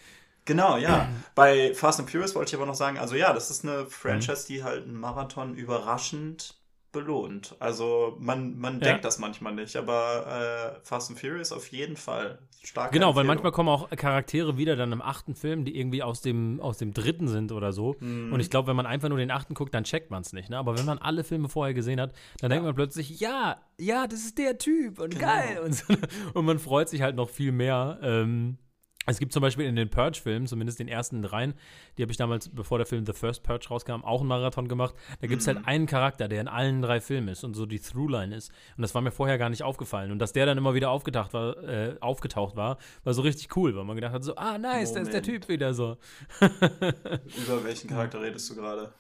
[0.47, 1.09] Genau, ja.
[1.35, 3.91] Bei Fast and Furious wollte ich aber noch sagen, also ja, das ist eine Mhm.
[3.91, 6.55] Franchise, die halt einen Marathon überraschend
[6.97, 7.55] belohnt.
[7.61, 8.89] Also man, man Ja.
[8.89, 12.39] denkt das manchmal nicht, aber äh, Fast and Furious auf jeden Fall.
[12.65, 13.27] Starke Genau, weil Empfehlung.
[13.29, 16.93] manchmal kommen auch Charaktere wieder dann im achten Film, die irgendwie aus dem, aus dem
[16.93, 17.95] dritten sind oder so.
[18.01, 18.33] Mhm.
[18.33, 20.51] Und ich glaube, wenn man einfach nur den achten guckt, dann checkt man es nicht.
[20.51, 20.59] Ne?
[20.59, 24.21] Aber wenn man alle Filme vorher gesehen hat, dann denkt man plötzlich, ja, ja, das
[24.21, 25.25] ist der Typ und Genau.
[25.27, 25.61] geil.
[25.65, 25.95] Und, so,
[26.35, 28.01] und man freut sich halt noch viel mehr.
[28.03, 28.59] Ähm,
[29.07, 31.55] es gibt zum Beispiel in den Purge-Filmen, zumindest den ersten dreien,
[31.97, 34.95] die habe ich damals, bevor der Film The First Purge rauskam, auch einen Marathon gemacht.
[35.21, 35.55] Da gibt es Mhm.
[35.57, 38.51] halt einen Charakter, der in allen drei Filmen ist und so die Throughline ist.
[38.77, 40.11] Und das war mir vorher gar nicht aufgefallen.
[40.11, 43.75] Und dass der dann immer wieder aufgetaucht war, äh, aufgetaucht war, war so richtig cool,
[43.77, 45.25] weil man gedacht hat, so, ah, nice, da ist der Moment.
[45.27, 45.97] Typ wieder so.
[46.41, 48.93] Über welchen Charakter redest du gerade?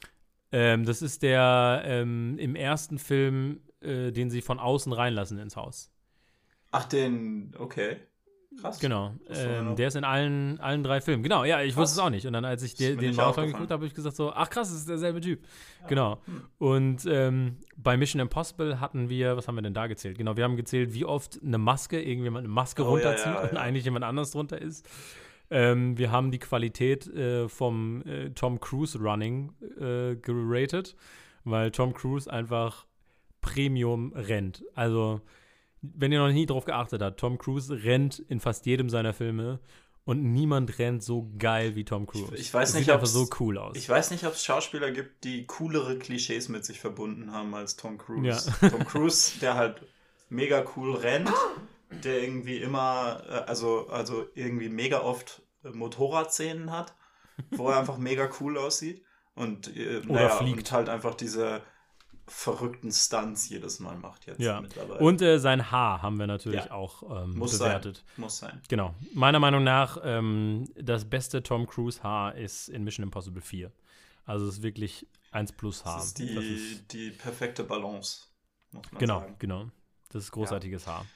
[0.52, 5.56] Ähm, das ist der ähm, im ersten Film, äh, den sie von außen reinlassen ins
[5.56, 5.90] Haus.
[6.70, 7.96] Ach, den, okay.
[8.60, 8.80] Krass.
[8.80, 9.14] Genau.
[9.28, 11.22] Ähm, der ist in allen, allen drei Filmen.
[11.22, 11.82] Genau, ja, ich krass.
[11.82, 12.26] wusste es auch nicht.
[12.26, 14.68] Und dann, als ich den, den Marathon geguckt habe, habe ich gesagt so, ach krass,
[14.68, 15.42] das ist derselbe Typ.
[15.82, 15.86] Ja.
[15.88, 16.18] Genau.
[16.24, 16.42] Hm.
[16.58, 20.16] Und ähm, bei Mission Impossible hatten wir, was haben wir denn da gezählt?
[20.16, 23.50] Genau, wir haben gezählt, wie oft eine Maske, irgendjemand eine Maske oh, runterzieht ja, ja,
[23.50, 24.88] und eigentlich jemand anders drunter ist.
[25.50, 30.96] Ähm, wir haben die Qualität äh, vom äh, Tom Cruise Running äh, geratet,
[31.44, 32.86] weil Tom Cruise einfach
[33.40, 34.64] Premium rennt.
[34.74, 35.20] Also
[35.94, 39.60] wenn ihr noch nie drauf geachtet habt, Tom Cruise rennt in fast jedem seiner Filme
[40.04, 42.32] und niemand rennt so geil wie Tom Cruise.
[42.34, 43.76] Ich, ich weiß das nicht, sieht einfach so cool aus.
[43.76, 47.76] Ich weiß nicht, ob es Schauspieler gibt, die coolere Klischees mit sich verbunden haben als
[47.76, 48.52] Tom Cruise.
[48.62, 48.68] Ja.
[48.70, 49.82] Tom Cruise, der halt
[50.28, 51.32] mega cool rennt,
[52.04, 56.94] der irgendwie immer, äh, also, also irgendwie mega oft Motorradszenen hat,
[57.50, 59.02] wo er einfach mega cool aussieht.
[59.34, 60.58] Und, äh, Oder naja, fliegt.
[60.58, 61.62] und halt einfach diese
[62.28, 64.60] verrückten Stunts jedes Mal macht jetzt ja.
[64.60, 65.00] mittlerweile.
[65.00, 66.70] Und äh, sein Haar haben wir natürlich ja.
[66.72, 67.96] auch ähm, Muss bewertet.
[67.96, 68.04] Sein.
[68.16, 68.62] Muss sein.
[68.68, 68.94] Genau.
[69.14, 73.70] Meiner Meinung nach, ähm, das beste Tom Cruise Haar ist in Mission Impossible 4.
[74.24, 75.96] Also es ist wirklich 1 plus Haar.
[75.98, 78.24] Das ist die, das ist die perfekte Balance.
[78.98, 79.36] genau, sagen.
[79.38, 79.66] genau.
[80.10, 80.92] Das ist großartiges ja.
[80.92, 81.06] Haar.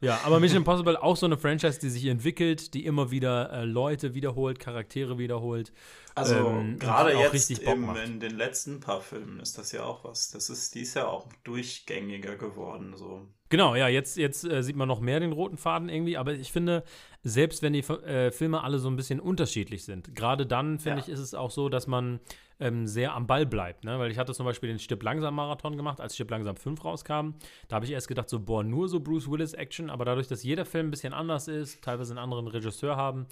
[0.00, 3.64] Ja, aber Mission Impossible auch so eine Franchise, die sich entwickelt, die immer wieder äh,
[3.64, 5.72] Leute wiederholt, Charaktere wiederholt.
[6.14, 10.30] Also ähm, gerade jetzt im, in den letzten paar Filmen ist das ja auch was.
[10.30, 12.94] Das ist, die ist ja auch durchgängiger geworden.
[12.96, 13.26] So.
[13.50, 16.50] Genau, ja, jetzt, jetzt äh, sieht man noch mehr den roten Faden irgendwie, aber ich
[16.50, 16.82] finde,
[17.22, 21.04] selbst wenn die äh, Filme alle so ein bisschen unterschiedlich sind, gerade dann, finde ja.
[21.04, 22.20] ich, ist es auch so, dass man
[22.60, 23.84] ähm, sehr am Ball bleibt.
[23.84, 23.98] Ne?
[23.98, 27.34] Weil ich hatte zum Beispiel den Stipp langsam Marathon gemacht, als Stipp langsam 5 rauskam.
[27.68, 30.42] Da habe ich erst gedacht, so, boah, nur so Bruce Willis Action, aber dadurch, dass
[30.42, 33.26] jeder Film ein bisschen anders ist, teilweise einen anderen Regisseur haben,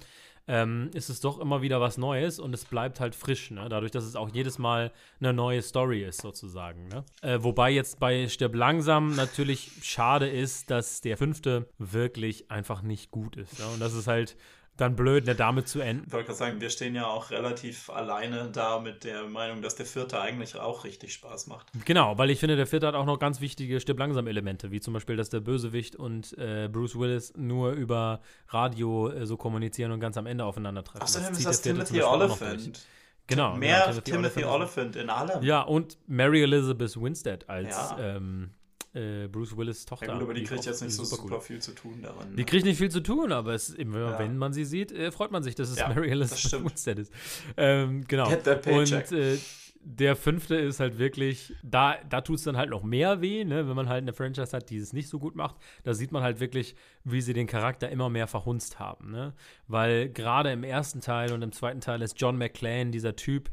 [0.49, 3.69] ähm, ist es doch immer wieder was Neues und es bleibt halt frisch, ne?
[3.69, 6.87] dadurch, dass es auch jedes Mal eine neue Story ist, sozusagen.
[6.87, 7.03] Ne?
[7.21, 13.11] Äh, wobei jetzt bei Stirb langsam natürlich schade ist, dass der fünfte wirklich einfach nicht
[13.11, 13.59] gut ist.
[13.59, 13.65] Ne?
[13.75, 14.35] Und das ist halt
[14.79, 16.05] dann blöd, ne, damit zu enden.
[16.07, 19.75] Ich wollte gerade sagen, wir stehen ja auch relativ alleine da mit der Meinung, dass
[19.75, 21.67] der vierte eigentlich auch richtig Spaß macht.
[21.85, 25.15] Genau, weil ich finde, der vierte hat auch noch ganz wichtige Stirb-Langsam-Elemente, wie zum Beispiel,
[25.15, 30.17] dass der Bösewicht und äh, Bruce Willis nur über Radio äh, so kommunizieren und ganz
[30.17, 31.01] am Ende aufeinandertreffen.
[31.01, 32.85] Außerdem ist das Timothy Olyphant.
[33.27, 33.55] Genau.
[33.55, 35.43] Mehr ja, Timothy, Timothy Olyphant in allem.
[35.43, 37.97] Ja, und Mary Elizabeth Winstead als ja.
[37.99, 38.51] ähm,
[38.93, 40.07] äh, Bruce Willis Tochter.
[40.07, 42.31] Ja gut, aber die, die kriegt jetzt nicht so super, super viel zu tun daran.
[42.31, 42.35] Ne?
[42.37, 44.19] Die kriegt nicht viel zu tun, aber es, ja.
[44.19, 47.13] wenn man sie sieht, äh, freut man sich, dass es ja, Mary Elizabeth Winstead ist.
[47.57, 48.29] Ähm, genau.
[48.29, 49.11] Get that paycheck.
[49.11, 49.37] Und äh,
[49.81, 53.67] der fünfte ist halt wirklich, da, da tut es dann halt noch mehr weh, ne?
[53.67, 55.55] wenn man halt eine Franchise hat, die es nicht so gut macht.
[55.83, 59.11] Da sieht man halt wirklich, wie sie den Charakter immer mehr verhunzt haben.
[59.11, 59.33] Ne?
[59.67, 63.49] Weil gerade im ersten Teil und im zweiten Teil ist John McClane dieser Typ,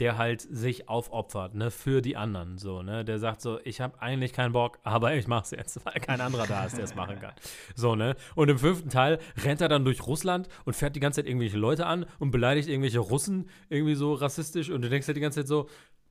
[0.00, 4.00] der halt sich aufopfert, ne, für die anderen, so, ne, der sagt so, ich habe
[4.00, 7.18] eigentlich keinen Bock, aber ich mach's jetzt, weil kein anderer da ist, der es machen
[7.20, 7.32] kann,
[7.74, 11.20] so, ne, und im fünften Teil rennt er dann durch Russland und fährt die ganze
[11.20, 15.16] Zeit irgendwelche Leute an und beleidigt irgendwelche Russen irgendwie so rassistisch und du denkst halt
[15.16, 15.68] die ganze Zeit so,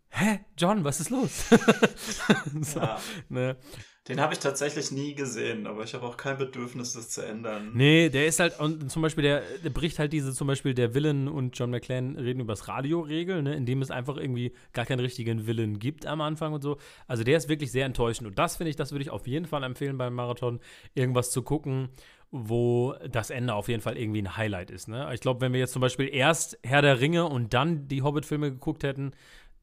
[0.10, 1.50] hä, John, was ist los?
[2.62, 3.00] so, ja.
[3.30, 3.58] ne?
[4.08, 7.72] Den habe ich tatsächlich nie gesehen, aber ich habe auch kein Bedürfnis, das zu ändern.
[7.74, 10.94] Nee, der ist halt, und zum Beispiel, der, der bricht halt diese, zum Beispiel der
[10.94, 14.86] Villain und John McClane reden über das Radio-Regel, ne, in dem es einfach irgendwie gar
[14.86, 16.78] keinen richtigen Villain gibt am Anfang und so.
[17.08, 18.28] Also der ist wirklich sehr enttäuschend.
[18.28, 20.60] Und das finde ich, das würde ich auf jeden Fall empfehlen beim Marathon,
[20.94, 21.90] irgendwas zu gucken,
[22.32, 24.88] wo das Ende auf jeden Fall irgendwie ein Highlight ist.
[24.88, 25.10] Ne?
[25.14, 28.52] Ich glaube, wenn wir jetzt zum Beispiel erst Herr der Ringe und dann die Hobbit-Filme
[28.52, 29.12] geguckt hätten,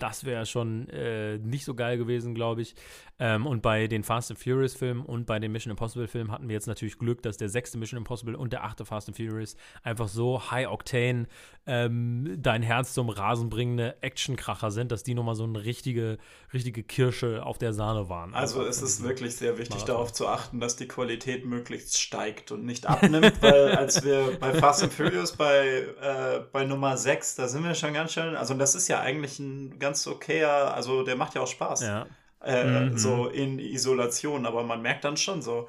[0.05, 2.75] das wäre schon äh, nicht so geil gewesen, glaube ich.
[3.19, 6.47] Ähm, und bei den Fast and Furious Filmen und bei den Mission Impossible Filmen hatten
[6.47, 9.57] wir jetzt natürlich Glück, dass der sechste Mission Impossible und der achte Fast and Furious
[9.83, 11.27] einfach so High Octane
[11.67, 16.19] ähm, dein Herz zum Rasen bringende Actionkracher sind, dass die nochmal so eine richtige,
[16.53, 18.35] richtige Kirsche auf der Sahne waren.
[18.35, 19.95] Also, also es ist wirklich sehr wichtig, Marathon.
[19.95, 24.53] darauf zu achten, dass die Qualität möglichst steigt und nicht abnimmt, weil als wir bei
[24.55, 28.53] Fast and Furious bei, äh, bei Nummer 6, da sind wir schon ganz schön, also
[28.55, 31.83] das ist ja eigentlich ein ganz okayer, also der macht ja auch Spaß.
[31.83, 32.07] Ja.
[32.43, 32.99] Äh, mhm.
[32.99, 35.69] so in Isolation, aber man merkt dann schon so,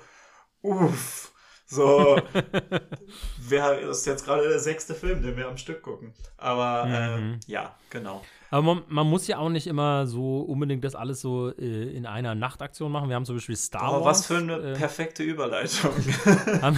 [0.62, 1.32] uff,
[1.68, 2.18] so,
[3.40, 6.14] wer ist jetzt gerade der sechste Film, den wir am Stück gucken.
[6.38, 7.34] Aber äh, mhm.
[7.34, 8.22] äh, ja, genau.
[8.52, 12.06] Aber man, man, muss ja auch nicht immer so unbedingt das alles so äh, in
[12.06, 13.10] einer Nachtaktion machen.
[13.10, 14.20] Wir haben zum Beispiel Star oh, Wars.
[14.20, 15.92] Was für eine äh, perfekte Überleitung.
[16.62, 16.78] haben,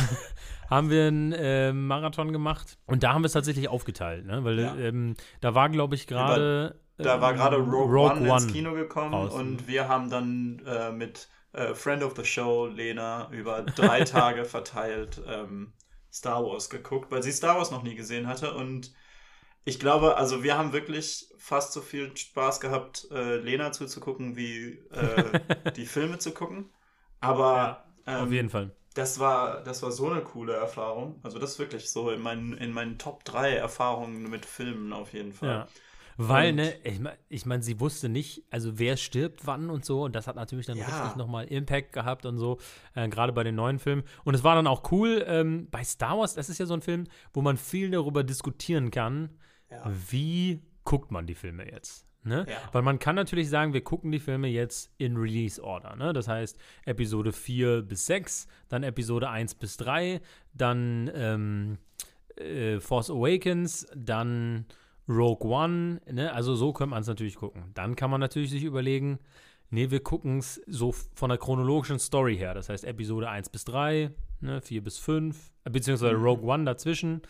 [0.70, 4.44] haben, wir einen äh, Marathon gemacht und da haben wir es tatsächlich aufgeteilt, ne?
[4.44, 4.76] weil ja.
[4.78, 8.74] ähm, da war, glaube ich, gerade da war gerade Rogue, Rogue One, One, ins Kino
[8.74, 9.34] gekommen raus.
[9.34, 14.46] und wir haben dann äh, mit äh, Friend of the Show, Lena, über drei Tage
[14.46, 15.74] verteilt ähm,
[16.12, 18.94] Star Wars geguckt, weil sie Star Wars noch nie gesehen hatte und
[19.64, 24.80] ich glaube, also wir haben wirklich fast so viel Spaß gehabt, äh, Lena zuzugucken, wie
[24.92, 26.72] äh, die Filme zu gucken.
[27.20, 31.20] Aber ja, auf ähm, jeden Fall das war, das war so eine coole Erfahrung.
[31.24, 35.14] Also das ist wirklich so in meinen, in meinen Top 3 Erfahrungen mit Filmen auf
[35.14, 35.50] jeden Fall.
[35.50, 35.68] Ja.
[36.18, 39.86] Weil, und, ne, ich meine, ich mein, sie wusste nicht, also wer stirbt wann und
[39.86, 40.04] so.
[40.04, 40.86] Und das hat natürlich dann ja.
[40.86, 42.58] richtig nochmal Impact gehabt und so,
[42.96, 44.04] äh, gerade bei den neuen Filmen.
[44.24, 46.82] Und es war dann auch cool, ähm, bei Star Wars, das ist ja so ein
[46.82, 49.30] Film, wo man viel darüber diskutieren kann,
[49.70, 49.84] ja.
[50.10, 52.08] wie guckt man die Filme jetzt.
[52.24, 52.46] Ne?
[52.50, 52.58] Ja.
[52.72, 55.96] Weil man kann natürlich sagen, wir gucken die Filme jetzt in Release Order.
[55.96, 56.14] Ne?
[56.14, 60.20] Das heißt, Episode 4 bis 6, dann Episode 1 bis 3,
[60.54, 61.78] dann ähm,
[62.36, 64.66] äh, Force Awakens, dann
[65.08, 66.02] Rogue One.
[66.12, 66.34] Ne?
[66.34, 67.72] Also so könnte man es natürlich gucken.
[67.74, 69.20] Dann kann man natürlich sich überlegen,
[69.70, 72.54] nee, wir gucken es so von der chronologischen Story her.
[72.54, 74.62] Das heißt, Episode 1 bis 3, ne?
[74.62, 76.24] 4 bis 5, äh, beziehungsweise mhm.
[76.24, 77.22] Rogue One dazwischen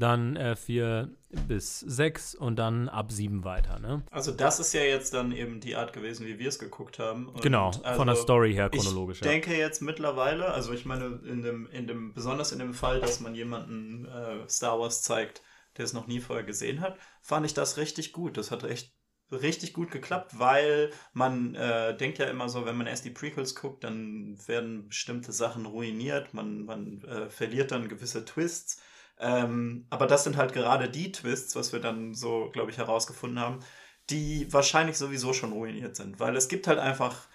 [0.00, 1.10] dann äh, 4
[1.46, 3.78] bis 6 und dann ab 7 weiter.
[3.78, 4.02] Ne?
[4.10, 7.28] Also das ist ja jetzt dann eben die Art gewesen, wie wir es geguckt haben.
[7.28, 9.20] Und genau, also von der Story her chronologisch.
[9.20, 9.30] Ich ja.
[9.32, 13.20] denke jetzt mittlerweile, also ich meine, in dem, in dem, besonders in dem Fall, dass
[13.20, 15.42] man jemanden äh, Star Wars zeigt,
[15.76, 18.36] der es noch nie vorher gesehen hat, fand ich das richtig gut.
[18.36, 18.94] Das hat echt
[19.32, 23.54] richtig gut geklappt, weil man äh, denkt ja immer so, wenn man erst die Prequels
[23.54, 28.80] guckt, dann werden bestimmte Sachen ruiniert, man, man äh, verliert dann gewisse Twists.
[29.18, 33.38] Ähm, aber das sind halt gerade die Twists, was wir dann so, glaube ich, herausgefunden
[33.38, 33.60] haben,
[34.08, 36.18] die wahrscheinlich sowieso schon ruiniert sind.
[36.18, 37.28] Weil es gibt halt einfach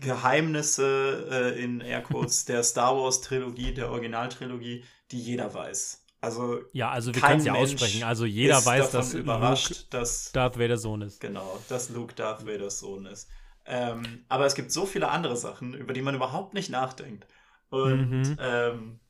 [0.00, 6.03] Geheimnisse äh, in Airquotes der Star Wars Trilogie, der Originaltrilogie, die jeder weiß.
[6.24, 8.02] Also ja, also wir können es ja aussprechen.
[8.02, 11.20] Also jeder weiß, dass überrascht, Luke dass Darth Vader Sohn ist.
[11.20, 13.28] Genau, dass Luke Darth Vaders Sohn ist.
[13.66, 17.26] Ähm, aber es gibt so viele andere Sachen, über die man überhaupt nicht nachdenkt.
[17.68, 18.36] Und mhm.
[18.40, 19.00] ähm,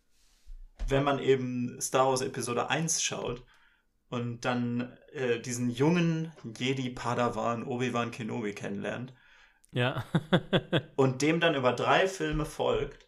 [0.88, 3.44] wenn man eben Star Wars Episode 1 schaut
[4.10, 9.12] und dann äh, diesen jungen Jedi-Padawan Obi-Wan Kenobi kennenlernt
[9.70, 10.04] ja.
[10.96, 13.03] und dem dann über drei Filme folgt,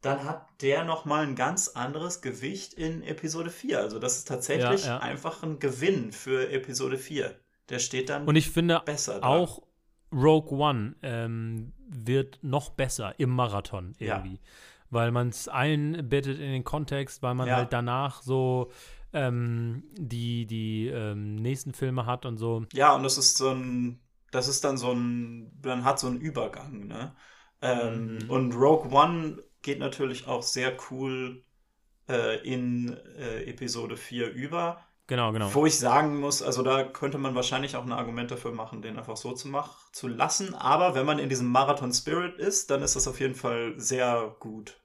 [0.00, 3.80] dann hat der nochmal ein ganz anderes Gewicht in Episode 4.
[3.80, 4.98] Also das ist tatsächlich ja, ja.
[4.98, 7.34] einfach ein Gewinn für Episode 4.
[7.68, 9.62] Der steht dann Und ich finde besser auch
[10.12, 14.34] Rogue One ähm, wird noch besser im Marathon irgendwie.
[14.34, 14.40] Ja
[14.90, 18.70] weil man es einbettet in den Kontext, weil man halt danach so
[19.12, 22.64] ähm, die, die ähm, nächsten Filme hat und so.
[22.72, 26.20] Ja, und das ist so ein, das ist dann so ein, man hat so einen
[26.20, 27.14] Übergang, ne?
[27.60, 28.30] Ähm, mhm.
[28.30, 31.42] Und Rogue One geht natürlich auch sehr cool
[32.08, 34.82] äh, in äh, Episode 4 über.
[35.08, 35.52] Genau, genau.
[35.52, 38.96] Wo ich sagen muss, also da könnte man wahrscheinlich auch ein Argument dafür machen, den
[38.96, 40.54] einfach so zu machen, zu lassen.
[40.54, 44.34] Aber wenn man in diesem Marathon Spirit ist, dann ist das auf jeden Fall sehr
[44.40, 44.80] gut.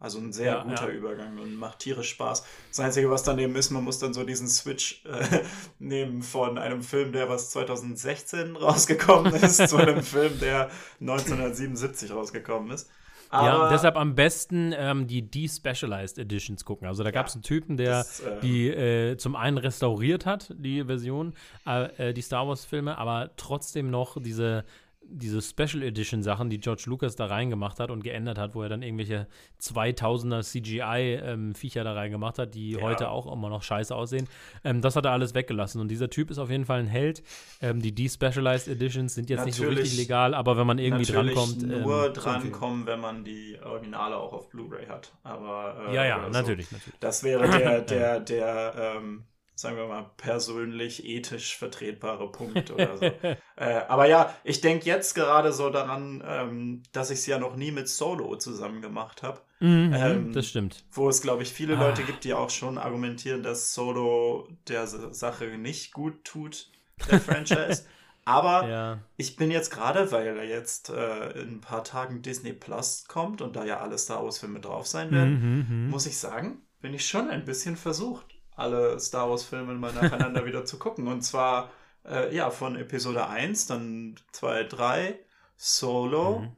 [0.00, 0.94] Also ein sehr ja, guter ja.
[0.94, 2.44] Übergang und macht tierisch Spaß.
[2.70, 5.44] Das Einzige, was daneben ist, man muss dann so diesen Switch äh,
[5.78, 12.72] nehmen von einem Film, der was 2016 rausgekommen ist, zu einem Film, der 1977 rausgekommen
[12.72, 12.90] ist.
[13.30, 16.86] Aber ja, deshalb am besten ähm, die Despecialized Editions gucken.
[16.86, 20.54] Also da gab es einen Typen, der das, äh, die äh, zum einen restauriert hat,
[20.56, 21.34] die Version,
[21.64, 24.64] äh, die Star Wars-Filme, aber trotzdem noch diese
[25.14, 28.68] diese Special Edition Sachen, die George Lucas da reingemacht hat und geändert hat, wo er
[28.68, 29.26] dann irgendwelche
[29.60, 32.80] 2000er CGI-Viecher ähm, da reingemacht hat, die ja.
[32.80, 34.28] heute auch immer noch scheiße aussehen.
[34.64, 35.80] Ähm, das hat er alles weggelassen.
[35.80, 37.22] Und dieser Typ ist auf jeden Fall ein Held.
[37.60, 41.04] Ähm, die Despecialized Editions sind jetzt natürlich, nicht so richtig legal, aber wenn man irgendwie
[41.04, 41.62] drankommt.
[41.62, 45.12] Nur ähm, drankommen, wenn man die Originale auch auf Blu-ray hat.
[45.22, 46.76] Aber, äh, ja, ja, natürlich, so.
[46.76, 47.00] natürlich.
[47.00, 49.24] Das wäre der, der, der, ähm,
[49.56, 53.04] sagen wir mal, persönlich ethisch vertretbare Punkt oder so.
[53.56, 57.54] äh, aber ja, ich denke jetzt gerade so daran, ähm, dass ich es ja noch
[57.56, 59.40] nie mit Solo zusammen gemacht habe.
[59.60, 60.84] Mhm, ähm, das stimmt.
[60.90, 62.06] Wo es, glaube ich, viele Leute ah.
[62.06, 66.70] gibt, die auch schon argumentieren, dass Solo der Sache nicht gut tut,
[67.08, 67.84] der Franchise.
[68.26, 68.98] Aber ja.
[69.18, 73.54] ich bin jetzt gerade, weil jetzt äh, in ein paar Tagen Disney Plus kommt und
[73.54, 77.06] da ja alle Star Wars-Filme drauf sein werden, mhm, mhm, muss ich sagen, bin ich
[77.06, 81.08] schon ein bisschen versucht alle Star Wars-Filme mal nacheinander wieder zu gucken.
[81.08, 81.70] Und zwar,
[82.04, 85.18] äh, ja, von Episode 1, dann 2, 3,
[85.56, 86.56] Solo, mhm.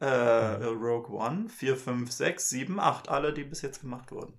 [0.00, 0.80] Äh, mhm.
[0.80, 4.38] Rogue One, 4, 5, 6, 7, 8, alle, die bis jetzt gemacht wurden.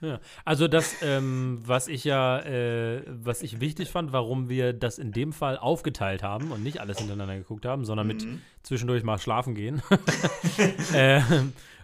[0.00, 4.98] Ja, also das, ähm, was ich ja, äh, was ich wichtig fand, warum wir das
[4.98, 8.12] in dem Fall aufgeteilt haben und nicht alles hintereinander geguckt haben, sondern mhm.
[8.12, 8.26] mit
[8.64, 9.80] zwischendurch mal schlafen gehen.
[10.92, 11.20] äh,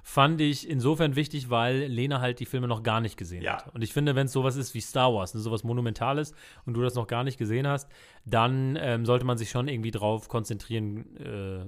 [0.09, 3.59] fand ich insofern wichtig, weil Lena halt die Filme noch gar nicht gesehen ja.
[3.59, 3.75] hat.
[3.75, 6.33] Und ich finde, wenn es sowas ist wie Star Wars, ne, sowas Monumentales
[6.65, 7.91] und du das noch gar nicht gesehen hast,
[8.25, 11.67] dann ähm, sollte man sich schon irgendwie drauf konzentrieren äh,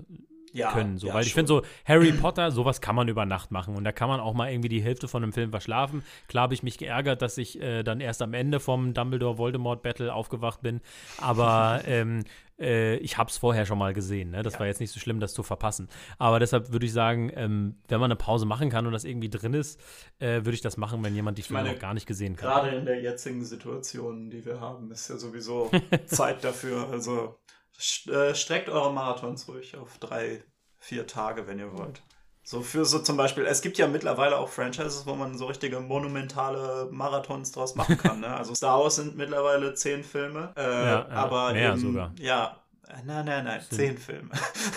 [0.52, 0.98] ja, können.
[0.98, 1.08] So.
[1.08, 3.74] Ja, Weil ich finde so, Harry Potter, sowas kann man über Nacht machen.
[3.76, 6.02] Und da kann man auch mal irgendwie die Hälfte von einem Film verschlafen.
[6.28, 10.62] Klar habe ich mich geärgert, dass ich äh, dann erst am Ende vom Dumbledore-Voldemort-Battle aufgewacht
[10.62, 10.80] bin.
[11.18, 12.24] Aber ähm,
[12.58, 14.30] äh, ich habe es vorher schon mal gesehen.
[14.30, 14.42] Ne?
[14.42, 14.60] Das Ja.
[14.60, 15.88] war jetzt nicht so schlimm, das zu verpassen.
[16.18, 19.30] Aber deshalb würde ich sagen, ähm, wenn man eine Pause machen kann und das irgendwie
[19.30, 19.80] drin ist,
[20.18, 22.48] äh, würde ich das machen, wenn jemand die Filme noch gar nicht gesehen kann.
[22.50, 25.70] Gerade in der jetzigen Situation, die wir haben, ist ja sowieso
[26.06, 26.88] Zeit dafür.
[26.90, 27.38] Also
[27.80, 30.42] streckt eure Marathons ruhig auf drei,
[30.78, 32.02] vier Tage, wenn ihr wollt.
[32.42, 35.78] So für so zum Beispiel, es gibt ja mittlerweile auch Franchises, wo man so richtige
[35.80, 38.20] monumentale Marathons draus machen kann.
[38.20, 38.26] Ne?
[38.36, 42.12] Also Star Wars sind mittlerweile zehn Filme, äh, Ja, ja, aber mehr eben, sogar.
[42.18, 42.56] Ja,
[42.88, 44.30] äh, nein, nein, nein, zehn Filme.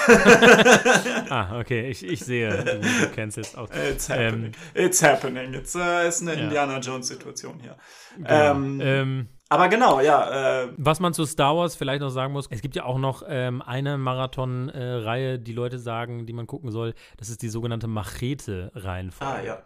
[1.30, 3.70] Ah, okay, ich, ich sehe, du, du kennst jetzt auch.
[3.72, 4.52] It's Ähm, happening.
[4.74, 5.54] It's happening.
[5.54, 6.44] It's äh, ist eine Ja.
[6.44, 7.76] Indiana Jones Situation hier.
[8.18, 8.30] Genau.
[8.30, 10.64] Ähm, Ähm, aber genau, ja.
[10.64, 13.24] Äh, Was man zu Star Wars vielleicht noch sagen muss, es gibt ja auch noch
[13.28, 16.94] ähm, eine Marathon-Reihe, die Leute sagen, die man gucken soll.
[17.18, 19.34] Das ist die sogenannte Machete-Reihenfolge.
[19.34, 19.64] ah ja.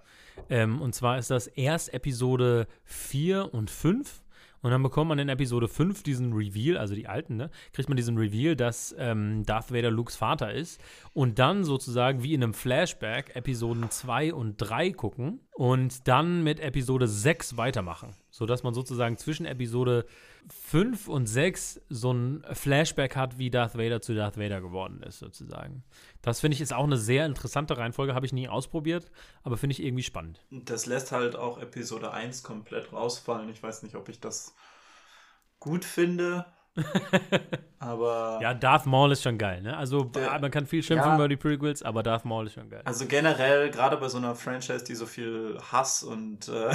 [0.50, 4.21] Ähm, und zwar ist das erst Episode 4 und 5.
[4.62, 7.50] Und dann bekommt man in Episode 5 diesen Reveal, also die alten, ne?
[7.74, 10.82] Kriegt man diesen Reveal, dass ähm, Darth Vader Lukes Vater ist.
[11.13, 16.60] Und dann sozusagen wie in einem Flashback Episoden 2 und 3 gucken und dann mit
[16.60, 18.15] Episode 6 weitermachen.
[18.30, 20.06] Sodass man sozusagen zwischen Episode
[20.49, 25.19] 5 und 6 so ein Flashback hat, wie Darth Vader zu Darth Vader geworden ist,
[25.19, 25.83] sozusagen.
[26.21, 29.12] Das finde ich ist auch eine sehr interessante Reihenfolge, habe ich nie ausprobiert,
[29.43, 30.45] aber finde ich irgendwie spannend.
[30.49, 33.49] Das lässt halt auch Episode 1 komplett rausfallen.
[33.49, 34.55] Ich weiß nicht, ob ich das
[35.60, 36.45] gut finde.
[37.80, 38.40] aber.
[38.42, 39.76] Ja, Darth Maul ist schon geil, ne?
[39.76, 41.16] Also Der- man kann viel schimpfen ja.
[41.16, 42.82] über die Prequels, aber Darth Maul ist schon geil.
[42.86, 46.70] Also generell, gerade bei so einer Franchise, die so viel Hass und, äh,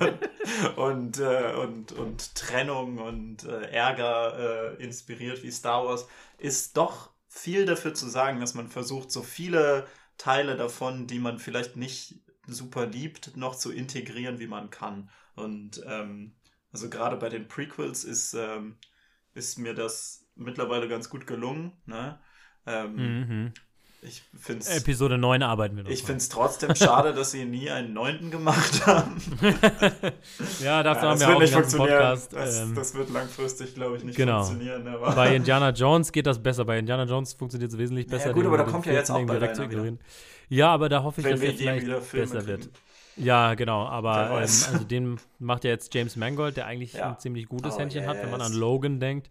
[0.00, 6.06] und, und, äh, und, und Trennung und äh, Ärger äh, inspiriert wie Star Wars,
[6.38, 9.86] ist doch viel dafür zu sagen, dass man versucht, so viele
[10.18, 15.08] Teile davon, die man vielleicht nicht super liebt, noch zu integrieren, wie man kann.
[15.36, 16.34] Und ähm,
[16.72, 18.76] also gerade bei den Prequels ist, ähm,
[19.34, 21.72] ist mir das mittlerweile ganz gut gelungen.
[21.86, 22.18] Ne?
[22.66, 23.52] Ähm, mhm.
[24.02, 25.90] Ich finde es Episode 9 arbeiten wir noch.
[25.90, 29.20] ich finde es trotzdem schade, dass sie nie einen neunten gemacht haben.
[30.62, 31.70] ja, dafür Ja, haben wir auch nicht einen.
[31.70, 32.32] Podcast.
[32.32, 34.42] das, ähm, das wird langfristig, glaube ich, nicht genau.
[34.42, 34.84] funktionieren.
[35.14, 36.64] Bei Indiana Jones geht das besser.
[36.64, 38.32] Bei Indiana Jones funktioniert es wesentlich Ja, besser.
[38.32, 39.92] gut, den- aber da kommt ja jetzt auch bald einer.
[40.48, 42.70] Ja, aber da hoffe ich, wenn dass er je vielleicht besser wird.
[43.16, 47.10] Ja, genau, aber ähm, also den macht ja jetzt James Mangold, der eigentlich Ja.
[47.10, 48.60] ein ziemlich gutes Oh, Händchen hat, wenn man an yes.
[48.60, 49.28] Logan denkt.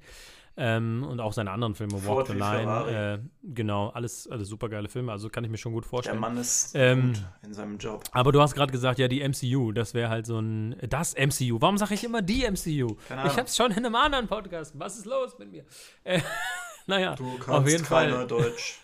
[0.62, 3.22] Ähm, und auch seine anderen Filme, Walk the Line.
[3.24, 6.20] Äh, genau, alles, alles super geile Filme, also kann ich mir schon gut Der vorstellen.
[6.20, 8.04] Mann ist Ähm, gut in seinem Job.
[8.12, 10.76] Aber du hast gerade gesagt, ja, die MCU, das wäre halt so ein.
[10.90, 11.62] Das MCU.
[11.62, 12.96] Warum sage ich immer die MCU?
[13.08, 13.38] Keine Ich Ahnung.
[13.38, 14.78] hab's schon in einem anderen Podcast.
[14.78, 15.64] Was ist los mit mir?
[16.04, 16.20] Äh,
[16.88, 18.28] naja, Du kannst auf jeden keiner Fall.
[18.28, 18.80] Deutsch.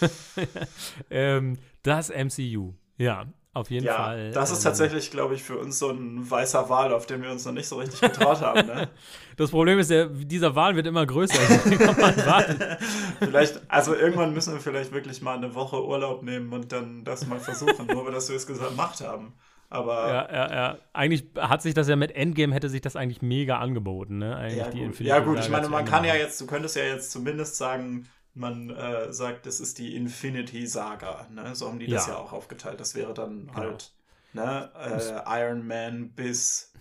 [1.10, 2.74] Ähm, das MCU.
[2.98, 4.30] Ja, auf jeden Ja, Fall.
[4.32, 7.30] das ist ähm, tatsächlich, glaube ich, für uns so ein weißer Wal, auf den wir
[7.30, 8.66] uns noch nicht so richtig getraut haben.
[8.66, 8.88] Ne?
[9.36, 11.38] Das Problem ist, der, dieser Wahl wird immer größer.
[13.18, 17.26] Vielleicht, also irgendwann müssen wir vielleicht wirklich mal eine Woche Urlaub nehmen und dann das
[17.26, 19.32] mal versuchen, nur dass wir es gemacht haben.
[19.70, 20.78] Aber ja, ja, ja.
[20.92, 24.36] Eigentlich hat sich das ja mit Endgame, hätte sich das eigentlich mega angeboten, ne?
[24.36, 25.00] Eigentlich Ja, die gut.
[25.00, 28.70] Ja gut, ich meine, man kann ja jetzt, du könntest ja jetzt zumindest sagen, man
[28.70, 31.26] äh, sagt, das ist die Infinity Saga.
[31.30, 31.54] Ne?
[31.54, 32.14] So haben die das Ja.
[32.14, 32.80] ja auch aufgeteilt.
[32.80, 33.54] Das wäre dann Genau.
[33.54, 33.92] halt
[34.32, 34.70] ne?
[34.78, 36.72] äh, Iron Man bis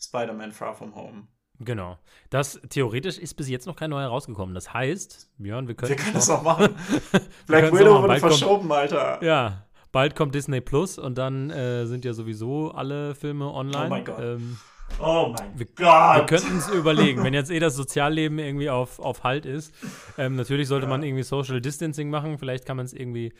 [0.00, 1.26] Spider-Man Far From Home.
[1.60, 1.96] Genau.
[2.30, 4.54] Das theoretisch ist bis jetzt noch kein neuer rausgekommen.
[4.54, 5.90] Das heißt, Björn, wir können.
[5.90, 6.74] Wir können das auch machen.
[7.46, 9.22] Black Widow wurde Bald kommt- verschoben, Alter.
[9.22, 13.86] Ja, bald kommt Disney Plus und dann äh, sind ja sowieso alle Filme online.
[13.86, 14.18] Oh mein Gott.
[14.20, 14.58] Ähm,
[15.00, 16.16] Oh mein wir, Gott.
[16.16, 19.74] wir könnten es überlegen, wenn jetzt eh das Sozialleben irgendwie auf, auf Halt ist.
[20.18, 22.38] Ähm, natürlich sollte man irgendwie Social Distancing machen.
[22.38, 23.32] Vielleicht kann man es irgendwie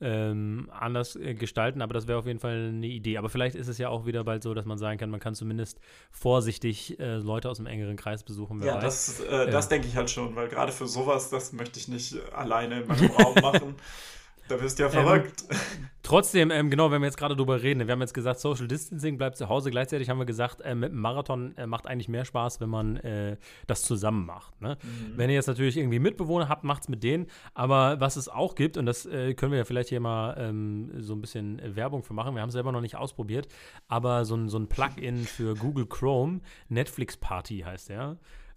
[0.00, 3.16] ähm, anders äh, gestalten, aber das wäre auf jeden Fall eine Idee.
[3.18, 5.34] Aber vielleicht ist es ja auch wieder bald so, dass man sagen kann, man kann
[5.34, 8.62] zumindest vorsichtig äh, Leute aus dem engeren Kreis besuchen.
[8.62, 11.88] Ja, das, äh, das denke ich halt schon, weil gerade für sowas, das möchte ich
[11.88, 13.74] nicht äh, alleine in meinem Raum machen.
[14.48, 15.44] Da bist du ja verrückt.
[16.06, 19.18] Trotzdem, ähm, genau, wenn wir jetzt gerade drüber reden, wir haben jetzt gesagt, Social Distancing
[19.18, 19.72] bleibt zu Hause.
[19.72, 22.96] Gleichzeitig haben wir gesagt, äh, mit einem Marathon äh, macht eigentlich mehr Spaß, wenn man
[22.98, 24.60] äh, das zusammen macht.
[24.60, 24.78] Ne?
[25.16, 27.26] Wenn ihr jetzt natürlich irgendwie Mitbewohner habt, macht's mit denen.
[27.54, 30.92] Aber was es auch gibt, und das äh, können wir ja vielleicht hier mal ähm,
[30.98, 33.48] so ein bisschen äh, Werbung für machen, wir haben es selber noch nicht ausprobiert,
[33.88, 38.16] aber so ein, so ein Plugin für Google Chrome, Netflix Party heißt der.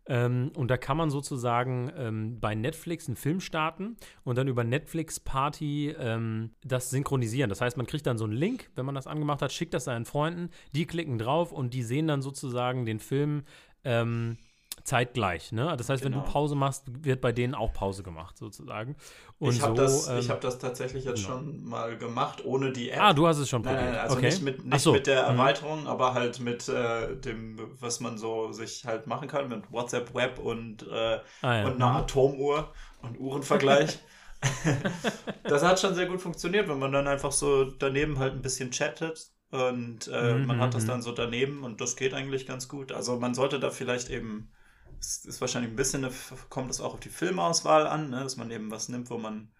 [0.10, 4.64] Ähm, und da kann man sozusagen ähm, bei Netflix einen Film starten und dann über
[4.64, 7.50] Netflix Party ähm, das synchronisieren.
[7.50, 9.84] Das heißt, man kriegt dann so einen Link, wenn man das angemacht hat, schickt das
[9.84, 13.44] seinen Freunden, die klicken drauf und die sehen dann sozusagen den Film
[13.84, 14.38] ähm,
[14.84, 15.52] zeitgleich.
[15.52, 15.76] Ne?
[15.78, 16.24] Das heißt, wenn Genau.
[16.26, 18.96] du Pause machst, wird bei denen auch Pause gemacht, sozusagen.
[19.40, 21.38] Und ich habe so, das, ähm, ich hab das tatsächlich jetzt genau.
[21.38, 23.00] schon mal gemacht, ohne die App.
[23.02, 23.82] Ah, du hast es schon probiert.
[23.84, 24.26] nein, also okay.
[24.26, 24.92] nicht, mit, nicht so.
[24.94, 25.38] mit der Mhm.
[25.40, 30.14] Erweiterung, aber halt mit äh, dem, was man so sich halt machen kann, mit WhatsApp
[30.14, 31.66] Web und, äh, Ah, ja.
[31.68, 31.96] und einer Mhm.
[31.98, 34.00] Atomuhr und Uhrenvergleich.
[35.44, 38.72] das hat schon sehr gut funktioniert, wenn man dann einfach so daneben halt ein bisschen
[38.72, 40.88] chattet und äh, Mhm, man hat das mhm.
[40.88, 42.92] dann so daneben und das geht eigentlich ganz gut.
[42.92, 44.52] Also man sollte da vielleicht eben,
[45.00, 46.14] es ist wahrscheinlich ein bisschen, eine,
[46.50, 49.52] kommt es auch auf die Filmauswahl an, ne, dass man eben was nimmt, wo man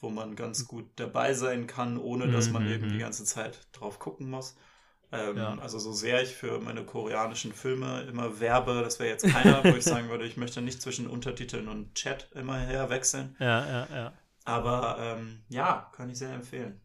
[0.00, 2.88] wo man ganz gut dabei sein kann, ohne dass man Mhm, eben mhm.
[2.88, 4.56] die ganze Zeit drauf gucken muss.
[5.12, 5.58] Ähm, Ja.
[5.58, 9.76] Also so sehr ich für meine koreanischen Filme immer werbe, das wäre jetzt keiner, wo
[9.76, 13.36] ich sagen würde, ich möchte nicht zwischen Untertiteln und Chat immer her wechseln.
[13.38, 14.12] Ja, ja, ja.
[14.44, 16.80] Aber ähm, ja, kann ich sehr empfehlen.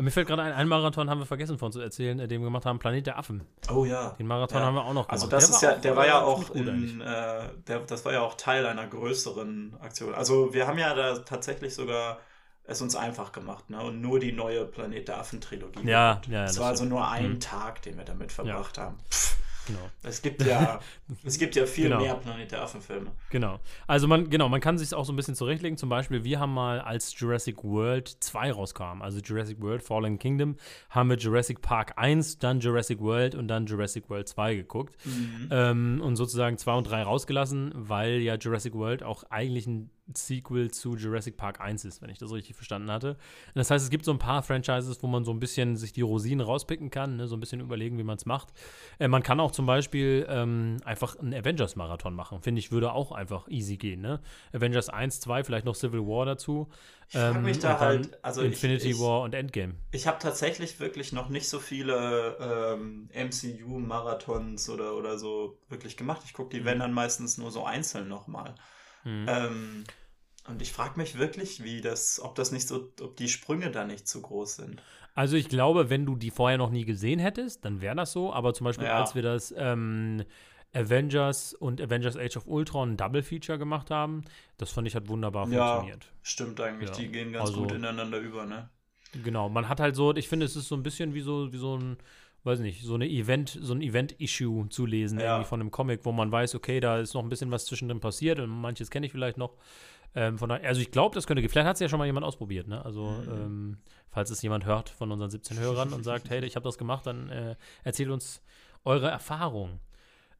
[0.00, 2.46] Mir fällt gerade ein, einen Marathon haben wir vergessen von zu erzählen, äh, den wir
[2.46, 3.42] gemacht haben, Planet der Affen.
[3.68, 4.10] Oh ja.
[4.18, 4.66] Den Marathon Ja.
[4.66, 5.10] haben wir auch noch gemacht.
[5.10, 8.34] Also das ist ja, der war ja auch in, äh, der, das war ja auch
[8.34, 10.14] Teil einer größeren Aktion.
[10.14, 12.18] Also wir haben ja da tatsächlich sogar
[12.62, 13.80] es uns einfach gemacht, ne?
[13.80, 15.88] Und nur die neue Planet der Affen Trilogie.
[15.88, 17.40] Ja, ja, ja, Es das war also nur ein Mhm.
[17.40, 18.98] Tag, den wir damit verbracht haben.
[19.10, 19.36] Pff,
[19.68, 19.88] Genau.
[20.02, 20.80] es gibt ja,
[21.24, 22.00] es gibt ja viel Genau.
[22.00, 23.12] mehr Planet der Affen Filme.
[23.30, 23.60] Genau.
[23.86, 25.76] Also man, genau, man kann sich auch so ein bisschen zurechtlegen.
[25.78, 30.56] Zum Beispiel, wir haben mal, als Jurassic World 2 rauskam, also Jurassic World Fallen Kingdom,
[30.90, 34.96] haben wir Jurassic Park 1, dann Jurassic World und dann Jurassic World 2 geguckt.
[35.50, 40.70] Ähm, und sozusagen 2 und 3 rausgelassen, weil ja Jurassic World auch eigentlich ein Sequel
[40.70, 43.16] zu Jurassic Park 1 ist, wenn ich das richtig verstanden hatte.
[43.54, 46.00] Das heißt, es gibt so ein paar Franchises, wo man so ein bisschen sich die
[46.02, 47.26] Rosinen rauspicken kann, ne?
[47.28, 48.48] so ein bisschen überlegen, wie man es macht.
[48.98, 52.40] Äh, man kann auch zum Beispiel ähm, einfach einen Avengers-Marathon machen.
[52.42, 54.00] Finde ich, würde auch einfach easy gehen.
[54.00, 54.20] Ne?
[54.52, 56.68] Avengers 1, 2, vielleicht noch Civil War dazu.
[57.10, 59.74] Ich frag mich da halt, also ich- Infinity ich- War und Endgame.
[59.92, 62.36] Ich habe tatsächlich wirklich noch nicht so viele
[62.76, 66.22] ähm, MCU-Marathons oder, oder so wirklich gemacht.
[66.24, 68.54] Ich gucke die, wenn dann meistens nur so einzeln nochmal.
[69.04, 69.26] Mhm.
[69.28, 69.84] Ähm,
[70.48, 73.84] und ich frage mich wirklich, wie das, ob das nicht so, ob die Sprünge da
[73.84, 74.82] nicht zu groß sind.
[75.14, 78.32] Also ich glaube, wenn du die vorher noch nie gesehen hättest, dann wäre das so.
[78.32, 79.00] Aber zum Beispiel, Ja.
[79.00, 80.24] als wir das ähm,
[80.72, 84.24] Avengers und Avengers Age of Ultron Double Feature gemacht haben,
[84.58, 85.76] das fand ich hat wunderbar Ja.
[85.76, 86.06] funktioniert.
[86.22, 88.70] Stimmt eigentlich, Ja, die gehen ganz also- gut ineinander über, ne?
[89.24, 91.56] Genau, man hat halt so, ich finde, es ist so ein bisschen wie so, wie
[91.56, 91.96] so ein,
[92.44, 95.32] weiß nicht, so eine Event, so ein Event-Issue zu lesen, Ja.
[95.34, 98.00] irgendwie von einem Comic, wo man weiß, okay, da ist noch ein bisschen was zwischendrin
[98.00, 99.56] passiert und manches kenne ich vielleicht noch.
[100.14, 101.50] Ähm, von daher, also ich glaube, das könnte gehen.
[101.50, 102.82] Vielleicht hat es ja schon mal jemand ausprobiert, ne?
[102.84, 103.30] Also, Mhm.
[103.30, 103.78] ähm,
[104.08, 107.06] falls es jemand hört von unseren 17 Hörern und sagt, hey, ich habe das gemacht,
[107.06, 108.42] dann äh, erzählt uns
[108.84, 109.80] eure Erfahrung.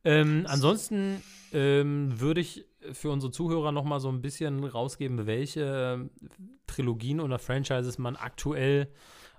[0.05, 1.23] Ähm, ansonsten
[1.53, 6.09] ähm, würde ich für unsere Zuhörer noch mal so ein bisschen rausgeben, welche
[6.67, 8.89] Trilogien oder Franchises man aktuell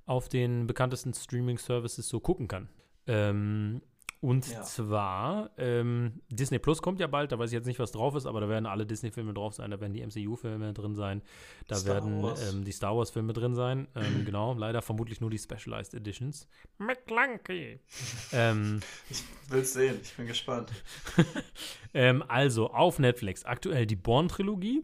[0.10, 2.68] auf den bekanntesten Streaming-Services so gucken kann.
[3.07, 3.82] Ähm,
[4.22, 4.64] und Ja.
[4.64, 8.26] zwar, ähm, Disney Plus kommt ja bald, da weiß ich jetzt nicht, was drauf ist,
[8.26, 11.22] aber da werden alle Disney-Filme drauf sein, da werden die MCU-Filme drin sein,
[11.68, 13.88] da Star werden ähm, die Star Wars-Filme drin sein.
[13.95, 16.49] Ähm, genau, leider vermutlich nur die Specialized Editions.
[16.80, 17.80] McClunky.
[18.34, 20.70] ähm, Ich will's sehen, ich bin gespannt.
[21.93, 24.84] ähm, also auf Netflix aktuell die Born-Trilogie.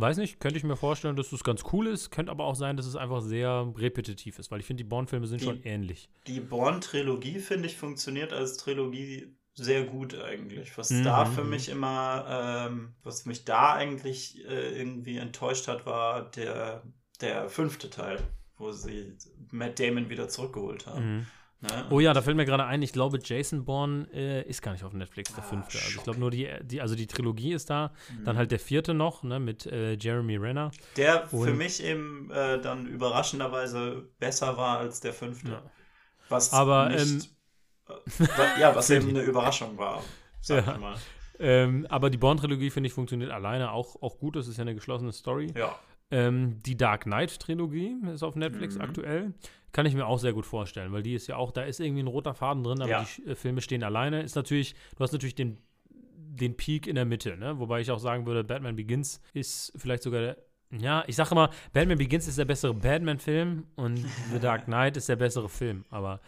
[0.00, 2.10] Weiß nicht, könnte ich mir vorstellen, dass das ganz cool ist.
[2.10, 5.26] Könnte aber auch sein, dass es einfach sehr repetitiv ist, weil ich finde, die Born-Filme
[5.26, 6.08] sind Die- schon ähnlich.
[6.26, 10.78] Die Born-Trilogie, finde ich, funktioniert als Trilogie sehr gut eigentlich.
[10.78, 15.84] Was Mhm, da für mich immer, ähm, was mich da eigentlich äh, irgendwie enttäuscht hat,
[15.86, 16.82] war der,
[17.20, 18.18] der fünfte Teil,
[18.56, 19.16] wo sie
[19.50, 21.16] Matt Damon wieder zurückgeholt haben.
[21.16, 21.26] Mhm.
[21.62, 21.86] Ne?
[21.90, 24.82] Oh ja, da fällt mir gerade ein, ich glaube, Jason Bourne äh, ist gar nicht
[24.82, 25.76] auf Netflix, der Ah, fünfte.
[25.78, 28.24] Also ich glaube nur die, die, also die Trilogie ist da, Mhm.
[28.24, 30.70] dann halt der vierte noch, ne, mit äh, Jeremy Renner.
[30.96, 35.50] Der für Und- mich eben äh, dann überraschenderweise besser war als der fünfte.
[35.52, 35.62] Ja.
[36.30, 37.30] Was Aber, nicht,
[37.88, 40.02] äh, wa- ja, was eben eine Überraschung war,
[40.40, 40.74] sag Ja.
[40.74, 40.94] ich mal.
[41.38, 44.36] Ähm, aber die Bourne-Trilogie, finde ich, funktioniert alleine auch, auch gut.
[44.36, 45.52] Das ist ja eine geschlossene Story.
[45.56, 45.78] Ja.
[46.10, 48.80] Ähm, die Dark Knight-Trilogie ist auf Netflix Mhm.
[48.80, 49.34] aktuell.
[49.72, 52.02] Kann ich mir auch sehr gut vorstellen, weil die ist ja auch, da ist irgendwie
[52.02, 53.06] ein roter Faden drin, aber Ja.
[53.24, 54.22] die äh, Filme stehen alleine.
[54.22, 55.58] Ist natürlich, du hast natürlich den,
[55.92, 57.58] den Peak in der Mitte, ne?
[57.58, 60.36] Wobei ich auch sagen würde, Batman Begins ist vielleicht sogar, der-
[60.72, 63.96] ja, ich sage immer, Batman Begins ist der bessere Batman-Film und
[64.32, 66.20] The Dark Knight ist der bessere Film, aber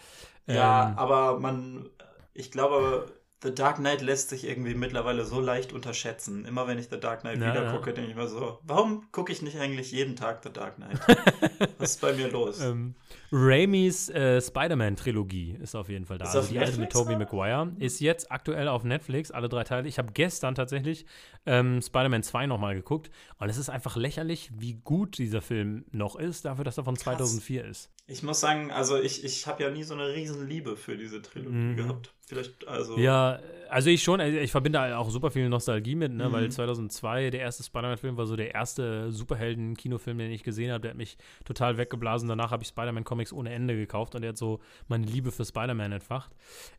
[0.46, 1.88] Ja, ähm, aber man,
[2.34, 3.06] ich glaube,
[3.42, 6.44] The Dark Knight lässt sich irgendwie mittlerweile so leicht unterschätzen.
[6.44, 7.72] Immer wenn ich The Dark Knight Ja, wieder ja.
[7.72, 11.00] gucke, denke ich mir so, warum gucke ich nicht eigentlich jeden Tag The Dark Knight?
[11.78, 12.60] Was ist bei mir los?
[12.60, 12.94] Ähm,
[13.32, 16.26] Raimis äh, Spider-Man-Trilogie ist auf jeden Fall da.
[16.26, 17.16] Ist Also die alte mit Tobey?
[17.16, 17.72] Maguire.
[17.78, 19.88] Ist jetzt aktuell auf Netflix, alle drei Teile.
[19.88, 21.06] Ich habe gestern tatsächlich
[21.46, 23.10] ähm, Spider-Man 2 nochmal geguckt.
[23.38, 26.96] Und es ist einfach lächerlich, wie gut dieser Film noch ist, dafür, dass er von
[26.96, 27.90] 2004 ist.
[28.06, 31.22] Ich muss sagen, also ich, ich habe ja nie so eine riesen Liebe für diese
[31.22, 31.76] Trilogie Mhm.
[31.76, 32.12] gehabt.
[32.26, 32.96] Vielleicht, also.
[32.98, 33.38] Ja,
[33.68, 36.32] also ich schon, also ich verbinde auch super viel Nostalgie mit, ne, Mhm.
[36.32, 40.80] weil 2002 der erste Spider-Man-Film war so der erste Superhelden-Kinofilm, den ich gesehen habe.
[40.82, 42.28] Der hat mich total weggeblasen.
[42.28, 45.92] Danach habe ich Spider-Man-Comics ohne Ende gekauft und der hat so meine Liebe für Spider-Man
[45.92, 46.32] entfacht.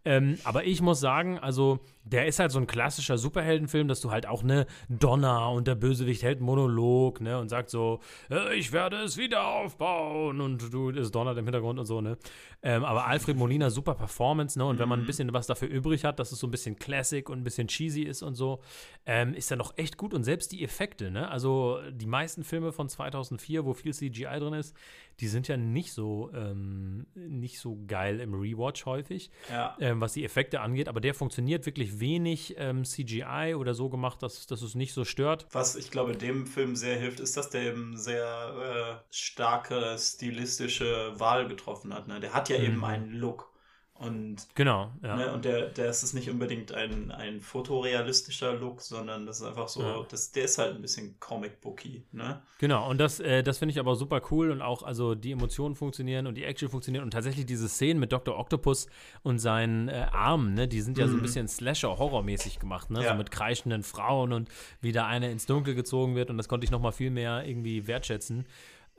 [0.05, 4.11] Ähm, aber ich muss sagen, also der ist halt so ein klassischer Superheldenfilm, dass du
[4.11, 7.99] halt auch ne Donner und der Bösewicht hält Monolog, ne, und sagt so,
[8.32, 12.18] äh, ich werde es wieder aufbauen und du, donnert im Hintergrund und so, ne.
[12.61, 16.05] Ähm, aber Alfred Molina, super Performance, ne, und wenn man ein bisschen was dafür übrig
[16.05, 18.61] hat, dass es so ein bisschen Classic und ein bisschen cheesy ist und so,
[19.05, 20.14] ähm, ist er noch echt gut.
[20.14, 24.53] Und selbst die Effekte, ne, also die meisten Filme von 2004, wo viel CGI drin
[24.53, 24.76] ist,
[25.20, 29.78] die sind ja nicht so, ähm, nicht so geil im Rewatch häufig Ja.
[29.80, 34.24] ähm, was die Effekte angeht, aber der funktioniert wirklich wenig ähm, CGI oder so gemacht,
[34.24, 35.47] dass, dass es nicht so stört.
[35.51, 41.14] Was ich glaube, dem Film sehr hilft, ist, dass der eben sehr äh, starke stilistische
[41.20, 42.07] Wahl getroffen hat.
[42.07, 42.20] Ne?
[42.20, 42.66] Der hat ja Mhm.
[42.66, 43.53] eben einen Look.
[43.96, 45.16] Und, Genau, ja.
[45.16, 49.46] ne, und der, der ist es nicht unbedingt ein, ein fotorealistischer Look, sondern das ist
[49.46, 50.06] einfach so, Ja.
[50.10, 52.04] das, der ist halt ein bisschen comic-booky.
[52.12, 52.41] Ne?
[52.58, 55.76] Genau, und das, äh, das finde ich aber super cool und auch, also die Emotionen
[55.76, 58.38] funktionieren und die Action funktioniert und tatsächlich diese Szenen mit Dr.
[58.38, 58.88] Octopus
[59.22, 61.22] und seinen äh, Armen, ne, die sind ja so ein Mhm.
[61.22, 63.12] bisschen Slasher-Horror-mäßig gemacht, ne, Ja.
[63.12, 64.50] so mit kreischenden Frauen und
[64.82, 67.46] wie da eine ins Dunkel gezogen wird und das konnte ich noch mal viel mehr
[67.46, 68.46] irgendwie wertschätzen.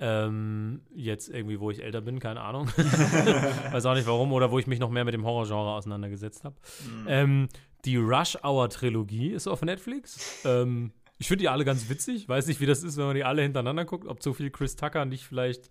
[0.00, 2.68] Ähm, jetzt irgendwie, wo ich älter bin, keine Ahnung.
[3.70, 6.56] Weiß auch nicht warum oder wo ich mich noch mehr mit dem Horrorgenre auseinandergesetzt habe.
[6.84, 7.06] Mhm.
[7.08, 7.48] Ähm,
[7.84, 10.42] die Rush Hour Trilogie ist auf Netflix.
[10.44, 12.28] Ähm, ich finde die alle ganz witzig.
[12.28, 14.06] Weiß nicht, wie das ist, wenn man die alle hintereinander guckt.
[14.06, 15.70] Ob zu viel Chris Tucker nicht vielleicht.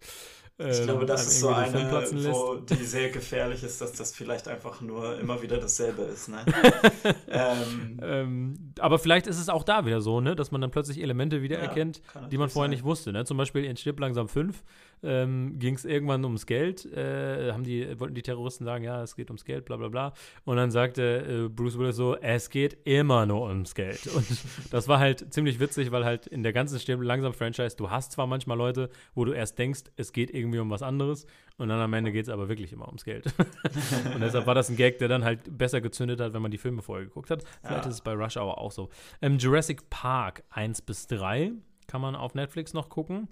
[0.60, 1.90] Ähm, Ich glaube, das ist so eine,
[2.32, 6.30] wo die sehr gefährlich ist, dass das vielleicht einfach nur immer wieder dasselbe ist.
[6.30, 6.46] Ne?
[7.28, 11.02] ähm, Ähm, aber vielleicht ist es auch da wieder so, ne, dass man dann plötzlich
[11.02, 12.72] Elemente Ja, wiedererkennt, kann die man vorher sein.
[12.76, 13.12] nicht wusste.
[13.12, 13.26] Ne?
[13.26, 14.64] Zum Beispiel in Stirb langsam 5
[15.04, 16.86] ähm, ging es irgendwann ums Geld.
[16.86, 20.14] Äh, haben die, wollten die Terroristen sagen, ja, es geht ums Geld, bla bla bla.
[20.46, 24.08] Und dann sagte äh, Bruce Willis so, es geht immer nur ums Geld.
[24.08, 24.26] Und
[24.72, 28.12] das war halt ziemlich witzig, weil halt in der ganzen Stirb langsam Franchise, du hast
[28.14, 31.26] zwar manchmal Leute, wo du erst denkst, es geht irgendwie um was anderes.
[31.58, 33.26] Und dann am Ende geht es aber wirklich immer ums Geld.
[34.16, 36.58] und deshalb war das ein Gag, der dann halt besser gezündet hat, wenn man die
[36.58, 37.44] Filme vorher geguckt hat.
[37.62, 37.90] Vielleicht Ja.
[37.90, 38.90] ist es bei Rush Hour auch so.
[39.22, 41.52] Ähm, Jurassic Park 1 bis 3
[41.86, 43.28] kann man auf Netflix noch gucken.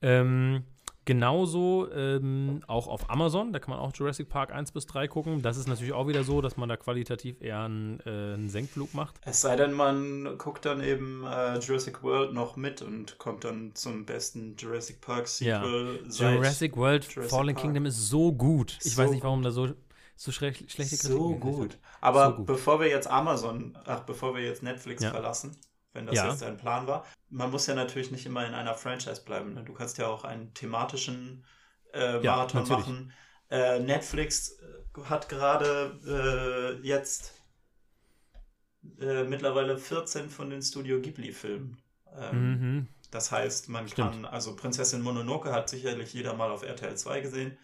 [0.00, 0.62] Ähm,
[1.08, 5.42] genauso ähm, auch auf Amazon, da kann man auch Jurassic Park 1 bis 3 gucken.
[5.42, 8.92] Das ist natürlich auch wieder so, dass man da qualitativ eher einen, äh, einen Senkflug
[8.94, 9.20] macht.
[9.22, 13.74] Es sei denn, man guckt dann eben äh, Jurassic World noch mit und kommt dann
[13.74, 15.62] zum besten Jurassic Park Ja.
[15.62, 17.62] Sequel seit Jurassic World Jurassic Fallen Park.
[17.62, 18.80] Kingdom ist so gut.
[18.84, 19.68] Ich So weiß nicht, warum da so,
[20.16, 21.78] so schlecht, schlechte Kritiken so gut.
[22.00, 22.46] Aber So gut.
[22.46, 25.10] bevor wir jetzt Amazon, ach, bevor wir jetzt Netflix Ja.
[25.10, 25.56] verlassen,
[25.92, 26.28] wenn das Ja.
[26.30, 29.54] jetzt dein Plan war, man muss ja natürlich nicht immer in einer Franchise bleiben.
[29.54, 29.64] Ne?
[29.64, 31.44] Du kannst ja auch einen thematischen
[31.94, 32.86] äh, Ja, Marathon natürlich.
[32.86, 33.12] machen.
[33.50, 37.32] Äh, Netflix äh, hat gerade äh, jetzt
[39.00, 41.80] äh, mittlerweile 14 von den Studio Ghibli-Filmen.
[42.16, 42.88] Ähm, Mhm.
[43.10, 44.12] Das heißt, man Stimmt.
[44.12, 47.56] kann, also Prinzessin Mononoke hat sicherlich jeder mal auf RTL 2 gesehen,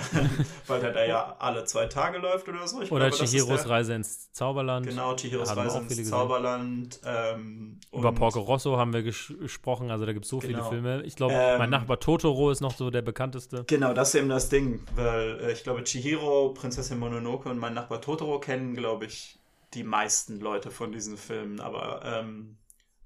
[0.66, 2.82] weil der da ja alle zwei Tage läuft oder so.
[2.82, 4.86] Ich Oder glaube, Chihiros Reise ins Zauberland.
[4.86, 6.10] Genau, Chihiros Reise viele ins.
[6.10, 7.00] Zauberland.
[7.04, 10.68] Ähm, Über Porco Rosso haben wir ges gesprochen, also da gibt es so viele Genau.
[10.68, 11.02] Filme.
[11.02, 13.64] Ich glaube, Ähm, mein Nachbar Totoro ist noch so der bekannteste.
[13.66, 17.74] Genau, das ist eben das Ding, weil äh, ich glaube, Chihiro, Prinzessin Mononoke und mein
[17.74, 19.38] Nachbar Totoro kennen, glaube ich,
[19.74, 21.60] die meisten Leute von diesen Filmen.
[21.60, 22.56] Aber, ähm,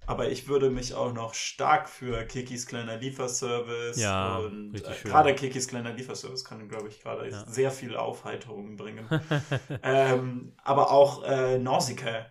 [0.09, 5.35] aber ich würde mich auch noch stark für Kikis kleiner Lieferservice Ja, und äh, gerade
[5.35, 7.45] Kikis kleiner Lieferservice kann, glaube ich, gerade Ja.
[7.47, 9.07] sehr viel Aufheiterung bringen.
[9.83, 12.27] ähm, aber auch äh, Nausicaa,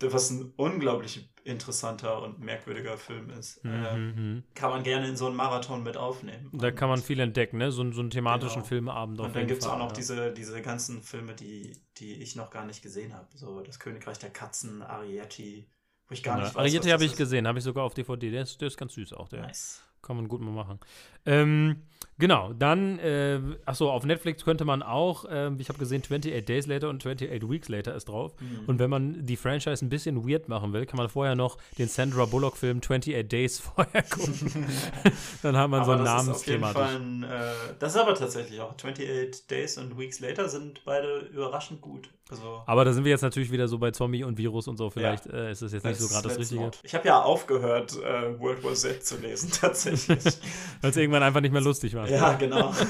[0.00, 3.60] was ein unglaublich interessanter und merkwürdiger Film ist.
[3.64, 4.42] Ähm, Mhm.
[4.54, 6.50] kann man gerne in so einen Marathon mit aufnehmen.
[6.54, 7.70] Da kann man viel entdecken, ne?
[7.70, 8.66] So, einen- so einen thematischen Genau.
[8.66, 9.94] Filmabend auf Und dann gibt es auch noch ja.
[9.94, 13.28] diese, diese ganzen Filme, die, die ich noch gar nicht gesehen habe.
[13.34, 15.68] So das Königreich der Katzen, Arietti,
[16.08, 18.30] wo ich gar nicht Ja, weiß, Ariete habe ich gesehen, habe ich sogar auf DVD.
[18.30, 19.42] Der ist, der ist ganz süß auch, der.
[19.42, 19.82] Nice.
[20.02, 20.80] Kann man gut mal machen.
[21.26, 21.76] Ähm,
[22.18, 26.66] genau, dann, äh, achso, auf Netflix könnte man auch, ähm, ich habe gesehen, 28 Days
[26.66, 28.32] Later und 28 Weeks Later ist drauf.
[28.40, 28.60] Mhm.
[28.66, 31.88] Und wenn man die Franchise ein bisschen weird machen will, kann man vorher noch den
[31.88, 34.66] Sandra Bullock-Film 28 Days vorher gucken.
[35.42, 37.26] dann hat man so Aber ein das ist auf jeden Namensthema.
[37.34, 42.10] Äh, Das ist aber tatsächlich auch 28 Days und Weeks Later sind beide überraschend gut.
[42.30, 44.88] Also Aber da sind wir jetzt natürlich wieder so bei Zombie und Virus und so.
[44.88, 46.62] Vielleicht äh, ist das jetzt nicht so gerade das Richtige.
[46.62, 46.78] not.
[46.82, 50.24] Ich habe ja aufgehört, äh, World War Z zu lesen, tatsächlich.
[50.80, 52.08] Weil es irgendwann einfach nicht mehr lustig war.
[52.08, 52.72] ja, genau.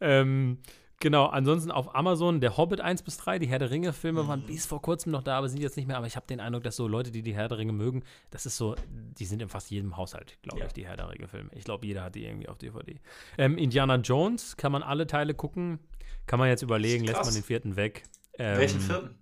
[0.00, 0.58] Ähm,
[1.00, 4.46] genau, ansonsten auf Amazon der Hobbit 1 bis 3, die Herr der Ringe-Filme waren Mhm.
[4.46, 5.96] bis vor kurzem noch da, aber sind jetzt nicht mehr.
[5.96, 8.44] Aber ich habe den Eindruck, dass so Leute, die die Herr der Ringe mögen, das
[8.44, 8.74] ist so,
[9.18, 10.66] die sind in fast jedem Haushalt, glaube Ja.
[10.66, 11.50] ich, die Herr der Ringe-Filme.
[11.54, 13.00] Ich glaube, jeder hat die irgendwie auf DVD.
[13.38, 15.78] Ähm, Indiana Jones kann man alle Teile gucken.
[16.26, 18.02] Kann man jetzt überlegen, lässt man den vierten weg.
[18.38, 19.14] Ähm, Welchen vierten?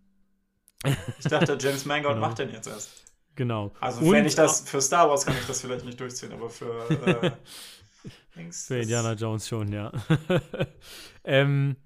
[1.18, 2.27] Ich dachte, James Mangold genau.
[2.27, 3.11] macht den jetzt erst.
[3.35, 3.72] Genau.
[3.80, 6.91] Also wenn ich das für Star Wars kann ich das vielleicht nicht durchziehen, aber für
[6.91, 7.30] äh,
[8.51, 9.93] für Indiana Jones schon, ja.
[11.24, 11.76] ähm,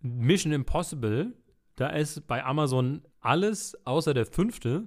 [0.00, 1.32] Mission Impossible,
[1.76, 4.86] da ist bei Amazon alles außer der fünfte,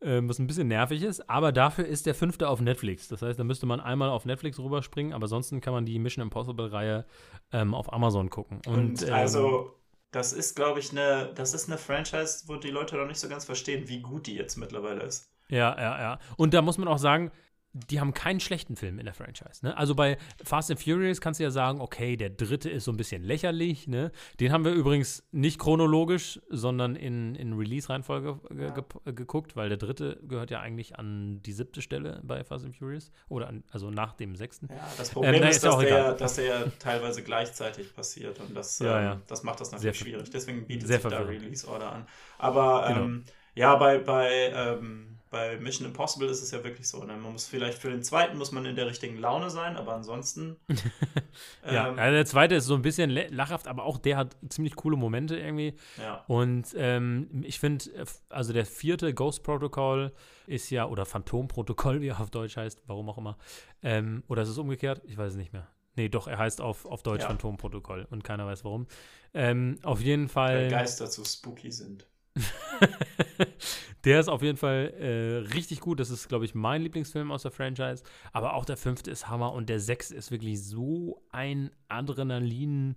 [0.00, 3.06] ähm, was ein bisschen nervig ist, aber dafür ist der fünfte auf Netflix.
[3.08, 6.24] Das heißt, da müsste man einmal auf Netflix rüberspringen, aber ansonsten kann man die Mission
[6.24, 7.04] Impossible-Reihe
[7.52, 8.60] ähm, auf Amazon gucken.
[8.66, 9.76] Und, Und ähm, also
[10.12, 13.28] das ist, glaube ich, eine, das ist eine Franchise, wo die Leute noch nicht so
[13.28, 15.28] ganz verstehen, wie gut die jetzt mittlerweile ist.
[15.48, 16.18] Ja, ja, ja.
[16.36, 17.32] Und da muss man auch sagen,
[17.74, 19.64] die haben keinen schlechten Film in der Franchise.
[19.64, 19.76] Ne?
[19.76, 22.98] Also bei Fast and Furious kannst du ja sagen, okay, der dritte ist so ein
[22.98, 23.88] bisschen lächerlich.
[23.88, 24.12] Ne?
[24.40, 29.78] Den haben wir übrigens nicht chronologisch, sondern in, in Release-Reihenfolge ge ge geguckt, weil der
[29.78, 33.10] dritte gehört ja eigentlich an die siebte Stelle bei Fast and Furious.
[33.28, 34.68] Oder an, also nach dem sechsten.
[34.68, 38.54] Ja, das Problem ähm, ist, ist dass, der, dass der ja teilweise gleichzeitig passiert und
[38.54, 39.20] das, ja, ähm, ja.
[39.26, 40.30] das macht das natürlich Sehr schwierig.
[40.30, 42.06] Deswegen bietet sich da Release-Order an.
[42.38, 43.00] Aber genau.
[43.00, 47.02] ähm, ja, bei, bei ähm, bei Mission Impossible ist es ja wirklich so.
[47.02, 47.16] Ne?
[47.16, 50.56] Man muss vielleicht für den zweiten muss man in der richtigen Laune sein, aber ansonsten.
[51.66, 54.76] ja, ähm, also der zweite ist so ein bisschen lachhaft, aber auch der hat ziemlich
[54.76, 55.74] coole Momente irgendwie.
[55.98, 56.22] Ja.
[56.28, 57.86] Und ähm, ich finde,
[58.28, 60.12] also der vierte Ghost Protocol
[60.46, 63.38] ist ja, oder Phantom Protokoll, wie er auf Deutsch heißt, warum auch immer.
[63.82, 65.00] Ähm, oder ist es umgekehrt?
[65.04, 65.66] Ich weiß es nicht mehr.
[65.96, 67.28] Nee, doch, er heißt auf, auf Deutsch ja.
[67.28, 68.86] Phantom-Protokoll und keiner weiß warum.
[69.34, 70.56] Ähm, auf jeden Fall.
[70.56, 72.06] Weil Geister zu spooky sind.
[74.04, 76.00] der ist auf jeden Fall äh, richtig gut.
[76.00, 78.02] Das ist, glaube ich, mein Lieblingsfilm aus der Franchise.
[78.32, 82.96] Aber auch der fünfte ist Hammer und der sechste ist wirklich so ein Adrenalin.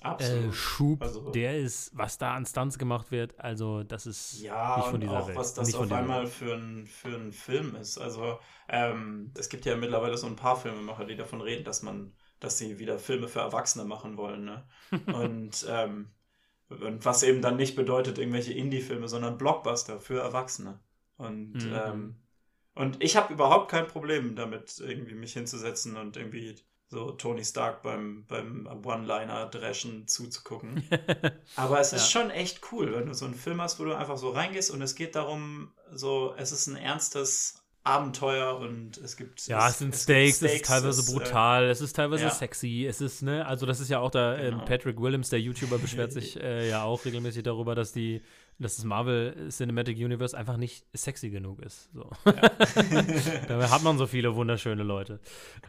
[0.00, 4.76] Äh, Schub, also, der ist, was da an Stunts gemacht wird, also das ist ja,
[4.76, 5.36] nicht von dieser auch, Welt.
[5.36, 7.98] was das auf einmal für ein, für ein Film ist.
[7.98, 12.12] Also ähm, es gibt ja mittlerweile so ein paar Filmemacher, die davon reden, dass man,
[12.38, 14.44] dass sie wieder Filme für Erwachsene machen wollen.
[14.44, 14.68] Ne?
[15.12, 16.12] Und ähm,
[16.68, 20.78] und was eben dann nicht bedeutet irgendwelche Indie-Filme, sondern Blockbuster für Erwachsene.
[21.16, 21.74] Und, mhm.
[21.74, 22.14] ähm,
[22.74, 26.56] und ich habe überhaupt kein Problem damit, irgendwie mich hinzusetzen und irgendwie
[26.90, 30.88] so Tony Stark beim, beim One-Liner-Dreschen zuzugucken.
[31.56, 32.20] Aber es ist ja.
[32.20, 34.80] schon echt cool, wenn du so einen Film hast, wo du einfach so reingehst und
[34.80, 39.46] es geht darum, so, es ist ein ernstes Abenteuer und es gibt.
[39.46, 41.80] Ja, es, es sind es Steaks, Steaks, es ist teilweise es, äh, brutal, äh, es
[41.80, 42.30] ist teilweise ja.
[42.30, 44.64] sexy, es ist, ne, also das ist ja auch da, ähm, genau.
[44.66, 48.20] Patrick Williams, der YouTuber, beschwert sich äh, ja auch regelmäßig darüber, dass die,
[48.58, 51.88] dass das Marvel Cinematic Universe einfach nicht sexy genug ist.
[51.94, 52.10] So.
[52.26, 52.32] Ja.
[53.48, 55.20] da hat man so viele wunderschöne Leute.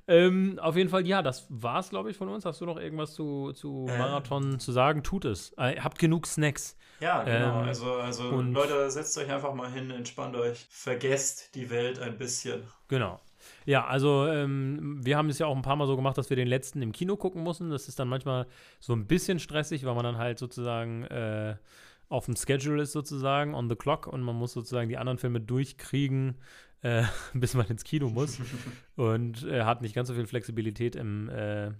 [0.08, 2.44] Ähm, auf jeden Fall, ja, das war's, glaube ich, von uns.
[2.44, 3.98] Hast du noch irgendwas zu, zu ähm.
[3.98, 5.04] Marathon zu sagen?
[5.04, 5.54] Tut es.
[5.58, 6.76] Äh, habt genug Snacks.
[7.00, 7.62] Ja, genau.
[7.62, 12.09] Ähm, also, also Leute, setzt euch einfach mal hin, entspannt euch, vergesst die Welt ein
[12.18, 12.64] bisschen.
[12.88, 13.20] Genau.
[13.66, 16.38] Ja, also ähm, wir haben es ja auch ein paar Mal so gemacht, dass wir
[16.38, 17.70] den letzten im Kino gucken mussten.
[17.70, 18.48] Das ist dann manchmal
[18.80, 21.56] so ein bisschen stressig, weil man dann halt sozusagen äh,
[22.10, 25.40] auf dem Schedule ist sozusagen, on the clock und man muss sozusagen die anderen Filme
[25.40, 26.38] durchkriegen,
[26.82, 27.04] äh,
[27.34, 28.40] bis man ins Kino muss
[28.96, 31.72] und äh, hat nicht ganz so viel Flexibilität im, äh,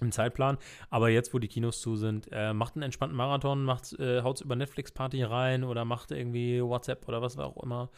[0.00, 0.58] im Zeitplan.
[0.88, 4.40] Aber jetzt, wo die Kinos zu sind, äh, macht einen entspannten Marathon, macht, äh, haut's
[4.40, 7.90] über Netflix-Party rein oder macht irgendwie WhatsApp oder was auch immer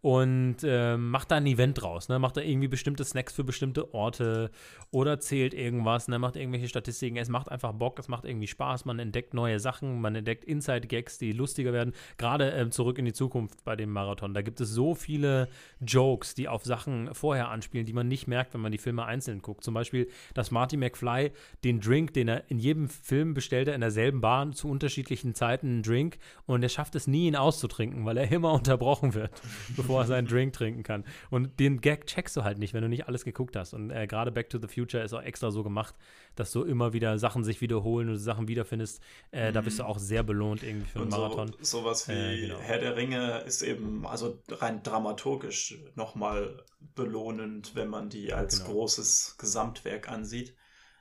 [0.00, 2.20] und äh, macht da ein Event draus, ne?
[2.20, 4.50] Macht da irgendwie bestimmte Snacks für bestimmte Orte
[4.92, 6.20] oder zählt irgendwas, ne?
[6.20, 7.16] Macht irgendwelche Statistiken.
[7.16, 11.18] Es macht einfach Bock, es macht irgendwie Spaß, man entdeckt neue Sachen, man entdeckt Inside-Gags,
[11.18, 11.94] die lustiger werden.
[12.16, 14.34] Gerade äh, zurück in die Zukunft bei dem Marathon.
[14.34, 15.48] Da gibt es so viele
[15.80, 19.42] Jokes, die auf Sachen vorher anspielen, die man nicht merkt, wenn man die Filme einzeln
[19.42, 19.64] guckt.
[19.64, 21.32] Zum Beispiel, dass Marty McFly
[21.64, 25.66] den Drink, den er in jedem Film bestellt, er in derselben Bahn zu unterschiedlichen Zeiten
[25.66, 29.30] einen Drink und er schafft es nie, ihn auszutrinken, weil er immer unterbrochen wird
[29.76, 31.04] bevor er seinen Drink trinken kann.
[31.30, 33.74] Und den Gag checkst du halt nicht, wenn du nicht alles geguckt hast.
[33.74, 35.94] Und äh, gerade Back to the Future ist auch extra so gemacht,
[36.34, 39.02] dass du immer wieder Sachen sich wiederholen und Sachen wiederfindest.
[39.32, 39.54] Äh, mhm.
[39.54, 41.54] Da bist du auch sehr belohnt irgendwie für einen Marathon.
[41.60, 42.58] So, sowas wie äh, genau.
[42.60, 46.62] Herr der Ringe ist eben also rein dramaturgisch nochmal
[46.94, 48.72] belohnend, wenn man die als genau.
[48.72, 50.54] großes Gesamtwerk ansieht.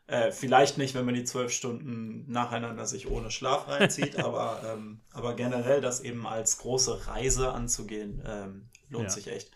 [0.08, 5.02] Äh, vielleicht nicht, wenn man die zwölf Stunden nacheinander sich ohne Schlaf reinzieht, aber, ähm,
[5.12, 9.10] aber generell das eben als große Reise anzugehen, ähm, lohnt ja.
[9.10, 9.52] sich echt.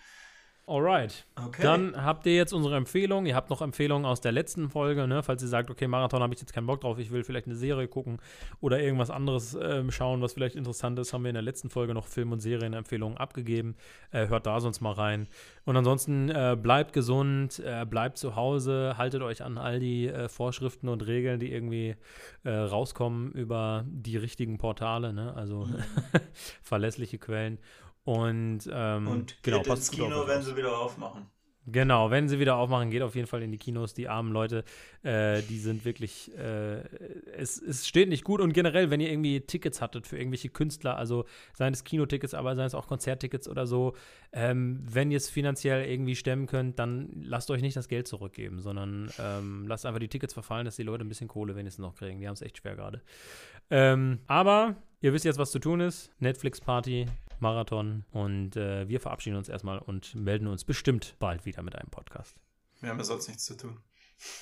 [0.67, 1.25] Alright.
[1.35, 1.63] Okay.
[1.63, 3.25] Dann habt ihr jetzt unsere Empfehlung.
[3.25, 5.23] Ihr habt noch Empfehlungen aus der letzten Folge, ne?
[5.23, 7.55] falls ihr sagt, okay, Marathon habe ich jetzt keinen Bock drauf, ich will vielleicht eine
[7.55, 8.19] Serie gucken
[8.61, 11.93] oder irgendwas anderes äh, schauen, was vielleicht interessant ist, haben wir in der letzten Folge
[11.93, 13.75] noch Film- und Serienempfehlungen abgegeben.
[14.11, 15.27] Äh, hört da sonst mal rein.
[15.65, 20.29] Und ansonsten äh, bleibt gesund, äh, bleibt zu Hause, haltet euch an all die äh,
[20.29, 21.95] Vorschriften und Regeln, die irgendwie
[22.43, 25.33] äh, rauskommen über die richtigen Portale, ne?
[25.35, 25.83] also mhm.
[26.61, 27.57] verlässliche Quellen.
[28.03, 31.27] Und, ähm, und genau, ins Kino, wenn sie wieder aufmachen.
[31.67, 33.93] Genau, wenn sie wieder aufmachen, geht auf jeden Fall in die Kinos.
[33.93, 34.63] Die armen Leute,
[35.03, 36.81] äh, die sind wirklich, äh,
[37.37, 38.41] es, es steht nicht gut.
[38.41, 42.55] Und generell, wenn ihr irgendwie Tickets hattet für irgendwelche Künstler, also seien es Kinotickets, aber
[42.55, 43.93] seien es auch Konzerttickets oder so,
[44.33, 48.59] ähm, wenn ihr es finanziell irgendwie stemmen könnt, dann lasst euch nicht das Geld zurückgeben,
[48.59, 51.95] sondern ähm, lasst einfach die Tickets verfallen, dass die Leute ein bisschen Kohle wenigstens noch
[51.95, 52.19] kriegen.
[52.19, 53.01] Die haben es echt schwer gerade.
[53.69, 56.11] Ähm, aber ihr wisst jetzt, was zu tun ist.
[56.19, 57.05] Netflix-Party,
[57.41, 58.05] Marathon.
[58.11, 62.35] Und äh, wir verabschieden uns erstmal und melden uns bestimmt bald wieder mit einem Podcast.
[62.79, 63.79] Wir haben ja sonst nichts zu tun.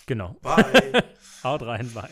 [0.05, 0.35] Genau.
[0.41, 1.03] Bye.
[1.43, 2.09] Haut rein, bye.